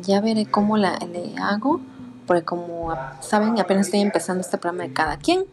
Ya 0.00 0.20
veré 0.20 0.46
cómo 0.46 0.76
la, 0.76 0.98
le 0.98 1.34
hago, 1.38 1.80
porque 2.26 2.44
como 2.44 2.94
saben, 3.20 3.58
apenas 3.58 3.86
estoy 3.86 4.00
empezando 4.00 4.40
este 4.40 4.58
programa 4.58 4.84
de 4.88 4.92
cada 4.92 5.18
quien. 5.18 5.44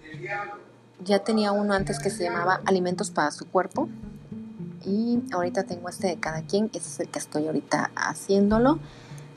Ya 1.04 1.20
tenía 1.20 1.52
uno 1.52 1.74
antes 1.74 2.00
que 2.00 2.10
se 2.10 2.24
llamaba 2.24 2.62
Alimentos 2.66 3.12
para 3.12 3.32
su 3.32 3.46
cuerpo. 3.46 3.90
Y 4.86 5.24
ahorita 5.32 5.64
tengo 5.64 5.90
este 5.90 6.08
de 6.08 6.18
cada 6.18 6.44
quien, 6.44 6.70
ese 6.74 6.90
es 6.90 7.00
el 7.00 7.08
que 7.10 7.20
estoy 7.20 7.48
ahorita 7.48 7.92
haciéndolo. 7.96 8.80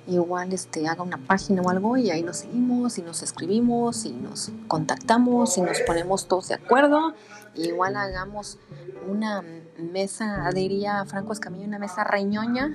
Igual 0.07 0.53
este, 0.53 0.89
haga 0.89 1.03
una 1.03 1.19
página 1.19 1.63
o 1.63 1.71
algo 1.71 1.97
y 1.97 2.11
ahí 2.11 2.23
nos 2.23 2.39
seguimos 2.39 2.99
y 2.99 3.03
nos 3.03 3.23
escribimos 3.23 4.07
y 4.07 4.13
nos 4.13 4.51
contactamos 4.67 5.57
y 5.59 5.63
nos 5.63 5.81
ponemos 5.83 6.29
todos 6.29 6.49
de 6.49 6.55
acuerdo. 6.55 7.15
igual 7.55 7.97
hagamos 7.97 8.59
una 9.07 9.43
mesa, 9.79 10.49
diría 10.55 11.05
Franco 11.05 11.33
Escamillo, 11.33 11.67
una 11.67 11.79
mesa 11.79 12.05
reñoña, 12.05 12.75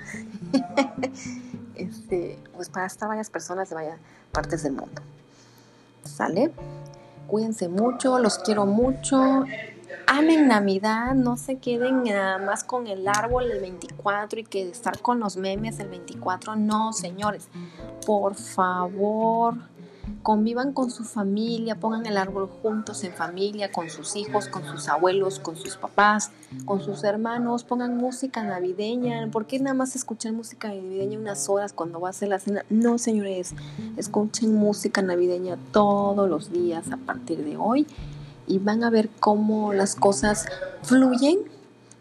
este, 1.76 2.40
pues 2.56 2.70
para 2.70 2.86
estar 2.86 3.08
varias 3.08 3.30
personas 3.30 3.70
de 3.70 3.76
varias 3.76 4.00
partes 4.32 4.64
del 4.64 4.74
mundo. 4.74 5.02
¿Sale? 6.04 6.52
Cuídense 7.28 7.68
mucho, 7.68 8.20
los 8.20 8.40
quiero 8.40 8.66
mucho. 8.66 9.46
Amen 10.08 10.48
Navidad, 10.48 11.14
no 11.16 11.38
se 11.38 11.58
queden 11.58 12.04
nada 12.04 12.38
más 12.38 12.64
con 12.64 12.88
el 12.88 13.08
árbol 13.08 13.50
el 13.52 13.62
24 13.62 14.40
y 14.42 14.44
que 14.44 14.70
estar 14.70 15.00
con 15.00 15.20
los 15.20 15.38
memes 15.38 15.80
el 15.80 15.88
24. 15.88 16.56
No, 16.56 16.94
señores, 16.94 17.48
por 18.06 18.36
favor, 18.36 19.56
convivan 20.22 20.74
con 20.74 20.92
su 20.92 21.04
familia, 21.04 21.76
pongan 21.76 22.06
el 22.06 22.18
árbol 22.18 22.50
juntos 22.62 23.04
en 23.04 23.14
familia, 23.14 23.72
con 23.72 23.90
sus 23.90 24.16
hijos, 24.16 24.48
con 24.48 24.66
sus 24.66 24.88
abuelos, 24.88 25.40
con 25.40 25.56
sus 25.56 25.78
papás, 25.78 26.32
con 26.66 26.82
sus 26.82 27.04
hermanos, 27.04 27.64
pongan 27.64 27.98
música 27.98 28.44
navideña. 28.44 29.30
¿Por 29.32 29.46
qué 29.46 29.60
nada 29.60 29.74
más 29.74 29.96
escuchar 29.96 30.34
música 30.34 30.68
navideña 30.70 31.20
unas 31.20 31.50
horas 31.50 31.74
cuando 31.74 32.00
va 32.00 32.10
a 32.10 32.12
hacer 32.12 32.30
la 32.30 32.40
cena? 32.40 32.66
No, 32.70 32.98
señores, 32.98 33.54
escuchen 33.98 34.54
música 34.56 35.02
navideña 35.02 35.58
todos 35.72 36.30
los 36.30 36.52
días 36.52 36.92
a 36.92 36.98
partir 36.98 37.44
de 37.44 37.58
hoy 37.58 37.88
y 38.48 38.60
van 38.60 38.84
a 38.84 38.90
ver 38.90 39.10
cómo 39.20 39.74
las 39.74 39.96
cosas 39.96 40.46
fluyen 40.82 41.40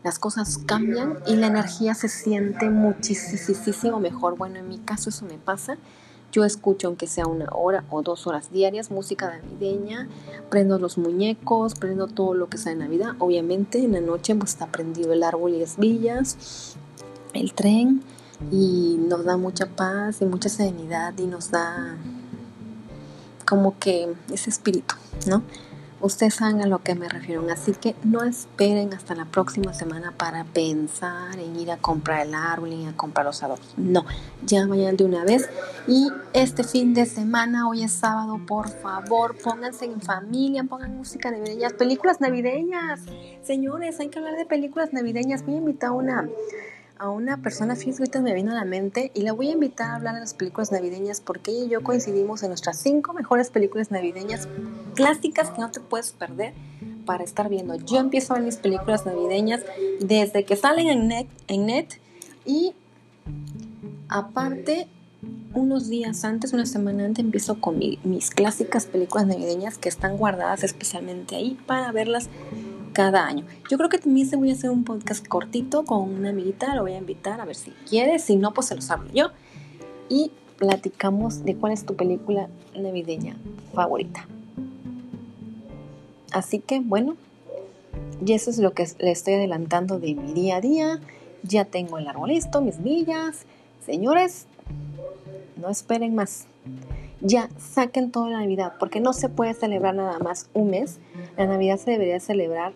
las 0.03 0.19
cosas 0.19 0.59
cambian 0.59 1.19
y 1.27 1.37
la 1.37 1.47
energía 1.47 1.95
se 1.95 2.09
siente 2.09 2.69
muchísimo 2.71 4.01
mejor. 4.01 4.37
Bueno, 4.37 4.59
en 4.59 4.69
mi 4.69 4.79
caso 4.79 5.11
eso 5.11 5.25
me 5.27 5.39
pasa. 5.39 5.77
Yo 6.33 6.45
escucho, 6.45 6.89
aunque 6.89 7.07
sea 7.07 7.27
una 7.27 7.47
hora 7.53 7.85
o 7.91 8.03
dos 8.03 8.27
horas 8.27 8.51
diarias, 8.51 8.91
música 8.91 9.39
navideña, 9.39 10.09
prendo 10.49 10.79
los 10.79 10.97
muñecos, 10.97 11.75
prendo 11.75 12.07
todo 12.07 12.33
lo 12.33 12.49
que 12.49 12.57
sea 12.57 12.73
de 12.73 12.79
Navidad. 12.79 13.11
Obviamente 13.19 13.85
en 13.85 13.93
la 13.93 14.01
noche 14.01 14.35
pues, 14.35 14.53
está 14.53 14.67
prendido 14.67 15.13
el 15.13 15.23
árbol 15.23 15.53
y 15.53 15.61
las 15.61 15.77
villas, 15.77 16.75
el 17.35 17.53
tren, 17.53 18.03
y 18.51 18.97
nos 18.99 19.25
da 19.25 19.37
mucha 19.37 19.67
paz 19.67 20.23
y 20.23 20.25
mucha 20.25 20.49
serenidad 20.49 21.13
y 21.19 21.27
nos 21.27 21.51
da 21.51 21.97
como 23.47 23.79
que 23.79 24.15
ese 24.33 24.49
espíritu, 24.49 24.95
¿no? 25.27 25.43
Ustedes 26.03 26.35
saben 26.35 26.61
a 26.63 26.67
lo 26.67 26.83
que 26.83 26.97
me 26.97 27.09
refiero, 27.09 27.47
así 27.49 27.71
que 27.71 27.95
no 28.03 28.25
esperen 28.25 28.93
hasta 28.93 29.15
la 29.15 29.25
próxima 29.25 29.73
semana 29.73 30.13
para 30.17 30.43
pensar 30.43 31.39
en 31.39 31.55
ir 31.55 31.71
a 31.71 31.77
comprar 31.77 32.27
el 32.27 32.35
árbol 32.35 32.73
y 32.73 32.87
a 32.87 32.97
comprar 32.97 33.25
los 33.25 33.41
adornos. 33.45 33.73
No, 33.77 34.05
ya 34.45 34.67
vayan 34.67 34.97
de 34.97 35.05
una 35.05 35.25
vez. 35.25 35.49
Y 35.87 36.09
este 36.33 36.65
fin 36.65 36.93
de 36.93 37.07
semana, 37.07 37.69
hoy 37.69 37.85
es 37.85 37.93
sábado, 37.93 38.41
por 38.49 38.69
favor, 38.69 39.37
pónganse 39.39 39.85
en 39.85 40.01
familia, 40.01 40.65
pongan 40.65 40.97
música 40.97 41.31
navideña, 41.31 41.71
películas 41.71 42.21
navideñas. 42.21 43.03
Señores, 43.43 44.01
hay 44.01 44.09
que 44.09 44.19
hablar 44.19 44.37
de 44.37 44.45
películas 44.45 44.93
navideñas. 44.93 45.47
Voy 45.47 45.55
a 45.55 45.59
invitar 45.59 45.91
a 45.91 45.93
una 45.93 46.29
a 47.03 47.11
una 47.11 47.39
persona, 47.39 47.75
ahorita 47.75 48.21
me 48.21 48.33
vino 48.33 48.53
a 48.53 48.55
la 48.55 48.65
mente 48.65 49.11
y 49.13 49.23
la 49.23 49.33
voy 49.33 49.49
a 49.49 49.53
invitar 49.53 49.91
a 49.91 49.97
hablar 49.97 50.15
de 50.15 50.21
las 50.21 50.35
películas 50.35 50.71
navideñas 50.71 51.21
porque 51.21 51.51
ella 51.51 51.65
y 51.65 51.69
yo 51.71 51.83
coincidimos 51.83 52.45
en 52.45 52.51
nuestras 52.51 52.79
cinco 52.79 53.13
mejores 53.13 53.51
películas 53.51 53.91
navideñas 53.91 54.47
clásicas 54.95 55.51
que 55.51 55.61
no 55.61 55.73
te 55.73 55.81
puedes 55.81 56.13
perder 56.13 56.55
para 57.05 57.25
estar 57.25 57.49
viendo. 57.49 57.75
Yo 57.75 57.99
empiezo 57.99 58.33
a 58.33 58.37
ver 58.37 58.45
mis 58.45 58.55
películas 58.55 59.05
navideñas 59.05 59.63
desde 59.99 60.45
que 60.45 60.55
salen 60.55 60.87
en 60.87 61.09
net, 61.09 61.27
en 61.49 61.67
net 61.67 61.89
y 62.47 62.73
aparte 64.09 64.87
unos 65.55 65.89
días 65.89 66.25
antes, 66.25 66.53
una 66.53 66.67
semana 66.67 67.05
antes, 67.05 67.25
empiezo 67.25 67.61
con 67.61 67.81
mis 67.81 68.31
clásicas 68.31 68.87
películas 68.87 69.27
navideñas 69.27 69.77
que 69.77 69.89
están 69.89 70.19
guardadas 70.19 70.63
especialmente 70.63 71.35
ahí 71.35 71.59
para 71.67 71.91
verlas 71.91 72.29
cada 72.93 73.27
año. 73.27 73.45
Yo 73.71 73.77
creo 73.79 73.89
que 73.89 73.99
también 73.99 74.27
se 74.27 74.37
voy 74.37 74.51
a 74.51 74.53
hacer 74.53 74.71
un 74.71 74.85
podcast 74.85 75.27
cortito 75.27 75.85
con 75.85 76.03
una 76.03 76.31
amiguita, 76.31 76.75
lo 76.75 76.83
voy 76.83 76.93
a 76.93 76.99
invitar 76.99 77.41
a 77.41 77.45
ver 77.45 77.57
si 77.57 77.71
quiere, 77.89 78.19
si 78.19 78.37
no, 78.37 78.53
pues 78.53 78.69
se 78.69 78.75
los 78.75 78.91
hablo 78.91 79.11
yo. 79.13 79.31
Y 80.09 80.31
platicamos 80.59 81.45
de 81.45 81.57
cuál 81.57 81.73
es 81.73 81.85
tu 81.85 81.97
película 81.97 82.49
navideña 82.77 83.37
favorita. 83.75 84.27
Así 86.33 86.61
que 86.61 86.81
bueno, 86.81 87.17
y 88.25 88.33
eso 88.33 88.51
es 88.51 88.59
lo 88.59 88.73
que 88.73 88.87
le 88.99 89.11
estoy 89.11 89.35
adelantando 89.35 89.99
de 89.99 90.15
mi 90.15 90.33
día 90.33 90.57
a 90.57 90.61
día. 90.61 91.01
Ya 91.43 91.65
tengo 91.65 91.99
el 91.99 92.07
árbol 92.07 92.29
listo, 92.29 92.61
mis 92.61 92.83
villas. 92.83 93.45
Señores, 93.85 94.47
no 95.57 95.69
esperen 95.69 96.15
más. 96.15 96.47
Ya 97.21 97.49
saquen 97.59 98.11
toda 98.11 98.31
la 98.31 98.41
Navidad, 98.41 98.75
porque 98.79 99.01
no 99.01 99.13
se 99.13 99.29
puede 99.29 99.55
celebrar 99.55 99.95
nada 99.95 100.19
más 100.19 100.49
un 100.55 100.71
mes 100.71 100.99
la 101.37 101.47
Navidad 101.47 101.77
se 101.79 101.93
debería 101.93 102.21
celebrar 102.21 102.73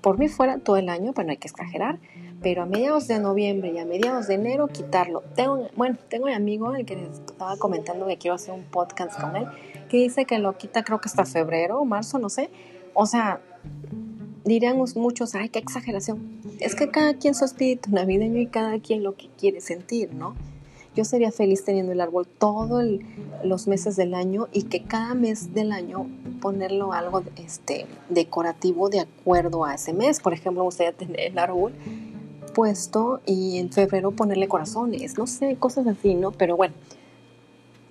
por 0.00 0.18
mí 0.18 0.28
fuera 0.28 0.58
todo 0.58 0.76
el 0.76 0.88
año, 0.88 1.12
pero 1.12 1.26
no 1.26 1.32
hay 1.32 1.36
que 1.36 1.48
exagerar, 1.48 1.98
pero 2.40 2.62
a 2.62 2.66
mediados 2.66 3.08
de 3.08 3.18
noviembre 3.18 3.72
y 3.72 3.78
a 3.78 3.84
mediados 3.84 4.28
de 4.28 4.34
enero 4.34 4.68
quitarlo. 4.68 5.22
Tengo, 5.34 5.68
bueno, 5.74 5.96
tengo 6.08 6.26
un 6.26 6.32
amigo, 6.32 6.74
el 6.76 6.86
que 6.86 6.94
les 6.94 7.08
estaba 7.08 7.56
comentando 7.56 8.06
que 8.06 8.16
quiero 8.16 8.36
hacer 8.36 8.54
un 8.54 8.62
podcast 8.62 9.20
con 9.20 9.34
él, 9.34 9.46
que 9.88 9.96
dice 9.96 10.24
que 10.24 10.38
lo 10.38 10.56
quita 10.56 10.84
creo 10.84 11.00
que 11.00 11.08
hasta 11.08 11.24
febrero 11.24 11.80
o 11.80 11.84
marzo, 11.84 12.20
no 12.20 12.28
sé. 12.28 12.50
O 12.94 13.06
sea, 13.06 13.40
dirían 14.44 14.76
muchos, 14.94 15.34
ay, 15.34 15.48
qué 15.48 15.58
exageración. 15.58 16.40
Es 16.60 16.76
que 16.76 16.88
cada 16.88 17.14
quien 17.14 17.34
su 17.34 17.44
espíritu 17.44 17.90
navideño 17.90 18.40
y 18.40 18.46
cada 18.46 18.78
quien 18.78 19.02
lo 19.02 19.16
que 19.16 19.28
quiere 19.36 19.60
sentir, 19.60 20.14
¿no? 20.14 20.36
Yo 20.96 21.04
sería 21.04 21.30
feliz 21.30 21.62
teniendo 21.62 21.92
el 21.92 22.00
árbol 22.00 22.26
todos 22.26 22.82
los 23.44 23.68
meses 23.68 23.96
del 23.96 24.14
año 24.14 24.48
y 24.50 24.62
que 24.62 24.82
cada 24.82 25.14
mes 25.14 25.52
del 25.52 25.70
año 25.72 26.06
ponerlo 26.40 26.94
algo 26.94 27.22
este, 27.36 27.86
decorativo 28.08 28.88
de 28.88 29.00
acuerdo 29.00 29.66
a 29.66 29.74
ese 29.74 29.92
mes. 29.92 30.20
Por 30.20 30.32
ejemplo, 30.32 30.62
me 30.62 30.64
gustaría 30.64 30.92
tener 30.92 31.20
el 31.20 31.38
árbol 31.38 31.74
puesto 32.54 33.20
y 33.26 33.58
en 33.58 33.70
febrero 33.70 34.12
ponerle 34.12 34.48
corazones, 34.48 35.18
no 35.18 35.26
sé, 35.26 35.56
cosas 35.56 35.86
así, 35.86 36.14
¿no? 36.14 36.32
Pero 36.32 36.56
bueno, 36.56 36.74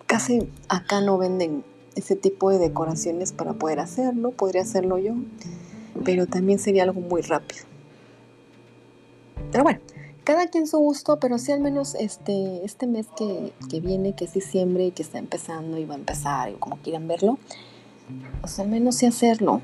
casi 0.07 0.49
acá 0.67 0.99
no 1.01 1.19
venden 1.19 1.63
ese 1.95 2.15
tipo 2.15 2.49
de 2.49 2.57
decoraciones 2.57 3.31
para 3.31 3.53
poder 3.53 3.79
hacerlo, 3.79 4.31
podría 4.31 4.63
hacerlo 4.63 4.97
yo, 4.97 5.13
pero 6.03 6.25
también 6.25 6.57
sería 6.57 6.81
algo 6.81 7.01
muy 7.01 7.21
rápido. 7.21 7.65
Pero 9.51 9.63
bueno, 9.63 9.79
cada 10.25 10.47
quien 10.47 10.67
su 10.67 10.79
gusto, 10.79 11.17
pero 11.19 11.37
sí 11.37 11.51
al 11.51 11.61
menos 11.61 11.95
este, 11.95 12.65
este 12.65 12.87
mes 12.87 13.07
que, 13.15 13.53
viene, 13.79 14.13
que 14.13 14.25
es 14.25 14.33
diciembre 14.33 14.87
y 14.87 14.91
que 14.91 15.03
está 15.03 15.19
empezando 15.19 15.77
y 15.77 15.85
va 15.85 15.93
a 15.93 15.97
empezar, 15.97 16.49
o 16.49 16.59
como 16.59 16.77
quieran 16.77 17.07
verlo, 17.07 17.37
pues 18.41 18.59
al 18.59 18.67
menos 18.67 18.95
sí 18.95 19.05
hacerlo. 19.05 19.61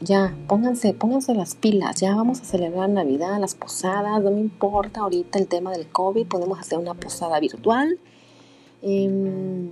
Ya, 0.00 0.34
pónganse, 0.48 0.94
pónganse 0.94 1.34
las 1.34 1.54
pilas, 1.54 2.00
ya 2.00 2.16
vamos 2.16 2.40
a 2.40 2.44
celebrar 2.44 2.88
Navidad, 2.88 3.38
las 3.38 3.54
posadas, 3.54 4.20
no 4.22 4.32
me 4.32 4.40
importa 4.40 5.02
ahorita 5.02 5.38
el 5.38 5.46
tema 5.46 5.70
del 5.70 5.86
COVID, 5.86 6.26
podemos 6.26 6.58
hacer 6.58 6.78
una 6.78 6.94
posada 6.94 7.38
virtual. 7.38 8.00
Em, 8.80 9.70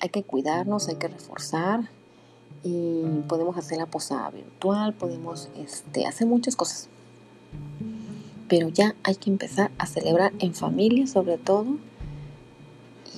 hay 0.00 0.08
que 0.10 0.22
cuidarnos, 0.22 0.88
hay 0.88 0.96
que 0.96 1.08
reforzar 1.08 1.88
y 2.62 3.02
podemos 3.26 3.56
hacer 3.56 3.78
la 3.78 3.86
posada 3.86 4.30
virtual, 4.30 4.92
podemos 4.94 5.48
este, 5.56 6.06
hacer 6.06 6.28
muchas 6.28 6.54
cosas 6.54 6.88
pero 8.56 8.68
ya 8.68 8.94
hay 9.02 9.16
que 9.16 9.30
empezar 9.30 9.72
a 9.78 9.86
celebrar 9.86 10.32
en 10.38 10.54
familia 10.54 11.08
sobre 11.08 11.38
todo 11.38 11.76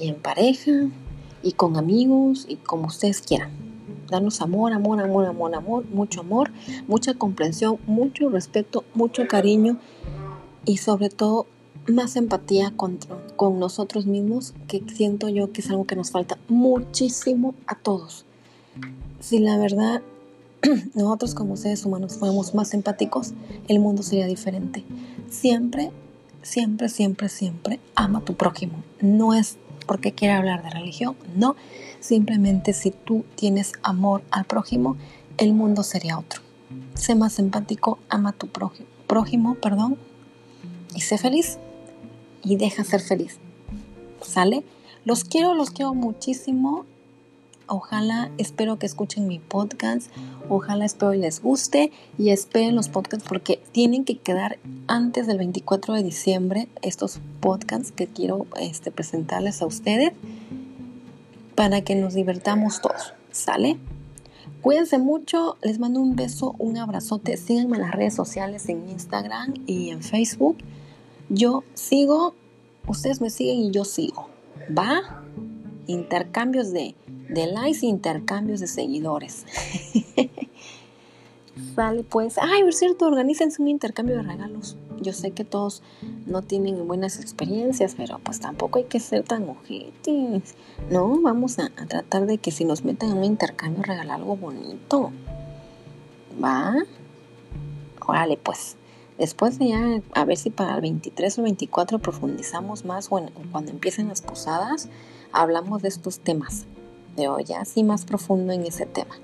y 0.01 0.09
en 0.09 0.15
pareja 0.15 0.89
y 1.43 1.53
con 1.53 1.77
amigos 1.77 2.47
y 2.49 2.57
como 2.57 2.87
ustedes 2.87 3.21
quieran. 3.21 3.51
Darnos 4.09 4.41
amor, 4.41 4.73
amor, 4.73 4.99
amor, 4.99 5.27
amor, 5.27 5.55
amor, 5.55 5.85
mucho 5.93 6.21
amor, 6.21 6.51
mucha 6.89 7.13
comprensión, 7.13 7.77
mucho 7.87 8.31
respeto, 8.31 8.85
mucho 8.95 9.29
cariño 9.29 9.77
y 10.65 10.79
sobre 10.79 11.11
todo 11.11 11.47
más 11.87 12.17
empatía 12.17 12.73
con, 12.75 12.99
nosotros 13.59 14.07
mismos, 14.07 14.55
que 14.69 14.83
siento 14.91 15.29
yo 15.29 15.53
que 15.53 15.61
es 15.61 15.69
algo 15.69 15.85
que 15.85 15.97
nos 15.97 16.13
falta 16.13 16.39
muchísimo 16.49 17.55
a 17.67 17.75
todos. 17.75 18.25
Si 19.21 19.39
la 19.39 19.59
verdad 19.59 20.01
nosotros 20.95 21.35
como 21.35 21.59
seres 21.59 21.85
humanos 21.85 22.17
fuéramos 22.17 22.55
más 22.55 22.73
empáticos, 22.73 23.35
el 23.69 23.81
mundo 23.81 24.03
sería 24.03 24.27
diferente. 24.27 24.83
Siempre, 25.31 25.91
siempre, 26.43 26.89
siempre, 26.89 27.29
siempre 27.29 27.81
ama 27.95 28.21
a 28.21 28.25
tu 28.25 28.35
prójimo. 28.35 28.83
No 29.01 29.35
es 29.35 29.59
porque 29.87 30.13
quiera 30.13 30.39
hablar 30.39 30.63
de 30.63 30.71
religión, 30.71 31.17
no. 31.35 31.57
Simplemente 32.01 32.73
si 32.73 32.91
tú 32.91 33.25
tienes 33.35 33.73
amor 33.83 34.23
al 34.31 34.45
prójimo, 34.45 34.97
el 35.39 35.53
mundo 35.53 35.83
sería 35.83 36.19
otro. 36.19 36.43
Sé 36.95 37.15
más 37.15 37.39
empático, 37.39 37.99
ama 38.09 38.31
a 38.31 38.33
tu 38.33 38.49
prójimo, 38.49 38.89
prójimo 39.07 39.55
perdón, 39.57 39.97
y 40.95 41.01
sé 41.01 41.19
feliz. 41.19 41.59
Y 42.43 42.57
deja 42.57 42.85
ser 42.85 43.01
feliz. 43.01 43.39
¿Sale? 44.23 44.65
Los 45.05 45.25
quiero, 45.25 45.55
los 45.55 45.71
quiero 45.71 45.95
muchísimo. 45.95 46.85
Ojalá, 47.69 48.31
espero 48.39 48.79
que 48.79 48.87
escuchen 48.87 49.27
mi 49.27 49.41
podcast. 49.41 50.11
Ojalá, 50.49 50.85
espero 50.85 51.15
y 51.15 51.19
les 51.19 51.43
guste. 51.43 51.91
Y 52.17 52.31
esperen 52.31 52.77
los 52.77 52.89
podcasts 52.89 53.27
porque 53.29 53.61
tienen 53.73 54.05
que 54.05 54.19
quedar 54.19 54.59
antes 54.87 55.27
del 55.27 55.39
24 55.39 55.95
de 55.95 56.05
diciembre 56.05 56.69
estos 56.83 57.19
podcasts 57.41 57.91
que 57.91 58.07
quiero 58.07 58.47
este, 58.61 58.93
presentarles 58.93 59.63
a 59.63 59.67
ustedes 59.67 60.13
para 61.57 61.81
que 61.81 61.97
nos 61.97 62.15
divertamos 62.15 62.81
todos. 62.81 63.15
¿Sale? 63.33 63.79
Cuídense 64.63 64.99
mucho. 64.99 65.57
Les 65.61 65.81
mando 65.81 66.01
un 66.01 66.15
beso, 66.15 66.55
un 66.59 66.77
abrazote. 66.77 67.37
Síganme 67.37 67.79
en 67.79 67.83
las 67.83 67.93
redes 67.93 68.15
sociales 68.15 68.69
en 68.69 68.89
Instagram 68.89 69.55
y 69.67 69.91
en 69.91 70.03
Facebook. 70.03 70.59
Yo 71.29 71.65
sigo, 71.75 72.35
ustedes 72.87 73.21
me 73.21 73.31
siguen 73.31 73.59
y 73.59 73.71
yo 73.73 73.85
sigo. 73.85 74.29
¿Va? 74.77 75.25
Intercambios 75.87 76.73
de 76.73 76.95
de 77.29 77.47
likes 77.47 77.83
e 77.83 77.87
intercambios 77.87 78.61
de 78.61 78.67
seguidores. 78.67 79.45
Sale 81.75 82.05
pues, 82.05 82.37
ay, 82.39 82.63
por 82.63 82.75
cierto, 82.75 83.07
organícense 83.07 83.63
un 83.63 83.69
intercambio 83.69 84.17
de 84.17 84.23
regalos. 84.23 84.77
Yo 85.01 85.13
sé 85.13 85.31
que 85.31 85.45
todos 85.45 85.83
no 86.27 86.43
tienen 86.43 86.87
buenas 86.87 87.19
experiencias, 87.19 87.95
pero 87.97 88.19
pues 88.19 88.41
tampoco 88.41 88.79
hay 88.79 88.85
que 88.85 89.01
ser 89.01 89.25
tan 89.25 89.49
ojetes. 89.49 90.55
No, 90.91 91.21
vamos 91.21 91.59
a, 91.59 91.71
tratar 91.71 92.27
de 92.27 92.39
que 92.39 92.51
si 92.51 92.65
nos 92.65 92.85
meten 92.85 93.11
en 93.11 93.19
un 93.19 93.25
intercambio 93.25 93.83
regalar 93.83 94.17
algo 94.17 94.37
bonito. 94.37 95.13
¿Va? 96.43 96.75
Órale, 98.07 98.37
pues. 98.37 98.77
Después 99.19 99.59
de 99.59 99.69
ya, 99.69 100.03
a 100.13 100.25
ver 100.27 100.37
si 100.37 100.51
para 100.51 100.75
el 100.75 100.83
23 100.83 101.39
o 101.39 101.43
24 101.43 101.99
profundizamos 102.01 102.85
más 102.85 103.07
o 103.11 103.19
cuando 103.51 103.71
empiecen 103.71 104.09
las 104.09 104.21
posadas, 104.21 104.91
hablamos 105.33 105.83
de 105.83 105.89
estos 105.89 106.21
temas. 106.21 106.67
Pero 107.17 107.41
ya 107.41 107.65
sí 107.65 107.83
más 107.83 108.05
profundo 108.05 108.53
en 108.53 108.65
ese 108.65 108.87
tema. 108.87 109.15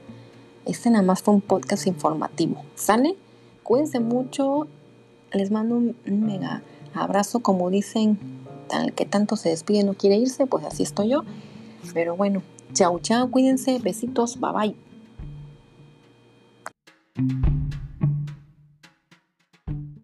Este 0.64 0.90
nada 0.90 1.02
más 1.02 1.22
fue 1.22 1.34
un 1.34 1.40
podcast 1.40 1.86
informativo. 1.86 2.62
¿Sale? 2.74 3.16
Cuídense 3.62 4.00
mucho. 4.00 4.66
Les 5.32 5.50
mando 5.50 5.76
un, 5.76 5.96
mega 6.06 6.62
abrazo. 6.94 7.40
Como 7.40 7.70
dicen, 7.70 8.18
tal 8.68 8.92
que 8.92 9.04
tanto 9.04 9.36
se 9.36 9.50
despide 9.50 9.84
no 9.84 9.94
quiere 9.94 10.16
irse, 10.16 10.46
pues 10.46 10.64
así 10.64 10.82
estoy 10.82 11.10
yo. 11.10 11.24
Pero 11.92 12.16
bueno, 12.16 12.42
chao, 12.72 12.98
chao. 13.00 13.30
Cuídense. 13.30 13.78
Besitos. 13.78 14.38
Bye 14.40 14.74
bye. 17.16 17.81